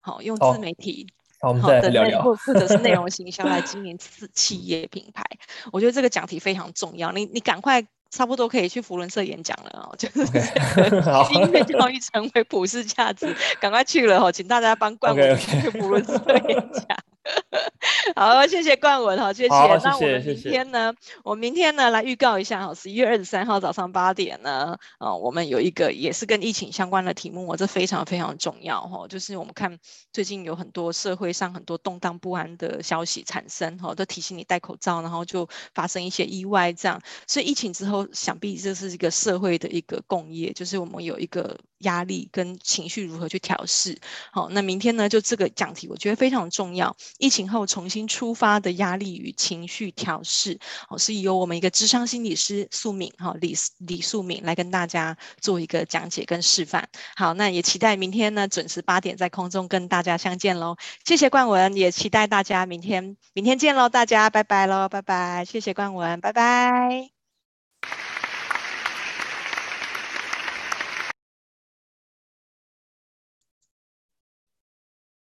[0.00, 1.08] 好，用自媒体。
[1.40, 2.22] 好，我们再聊聊。
[2.22, 5.24] 或或者是内容 形象来经营自企业品牌，
[5.72, 7.12] 我觉得这个讲题非常重要。
[7.12, 10.20] 你你赶快，差不多可以去福伦社演讲了哦，就是
[11.34, 16.12] 音乐教育成为普世价值，赶快去了哦，请大家帮 冠文去福伦社
[16.48, 16.98] 演讲。
[18.16, 19.50] 好，谢谢冠文哈，谢谢。
[19.50, 20.62] 好，谢谢。
[20.64, 20.92] 那我们明天呢？
[21.02, 29.78] 谢谢我明天呢来预告一下哈，十一月二十三号早上八点呢，啊，我们有一个也是跟疫情相关的题目，这非常非常重要哈，就是我们看
[30.12, 41.56] 最近有很多社会上很多动荡不安的消息产生哈，都提醒你戴口罩，然后就发生一些意外这样，所以疫情之后想必这是一个社会的一个共业，就是我们有一个。
[41.78, 43.98] 压力跟情绪如何去调试？
[44.32, 45.08] 好，那明天呢？
[45.08, 46.96] 就这个讲题，我觉得非常重要。
[47.18, 50.58] 疫情后重新出发的压力与情绪调试，
[50.88, 56.88] 哦，是由我们一个智商心理师素敏，哈，李李素敏来跟大家做一个讲解跟示范。
[57.16, 60.76] 好，那也期待明天呢准时八点在空中跟大家相见喽。
[61.04, 65.44] 谢谢冠文，也期待大家明天明天见喽，大家拜拜喽，拜拜。
[65.44, 67.10] 谢谢冠文，拜拜。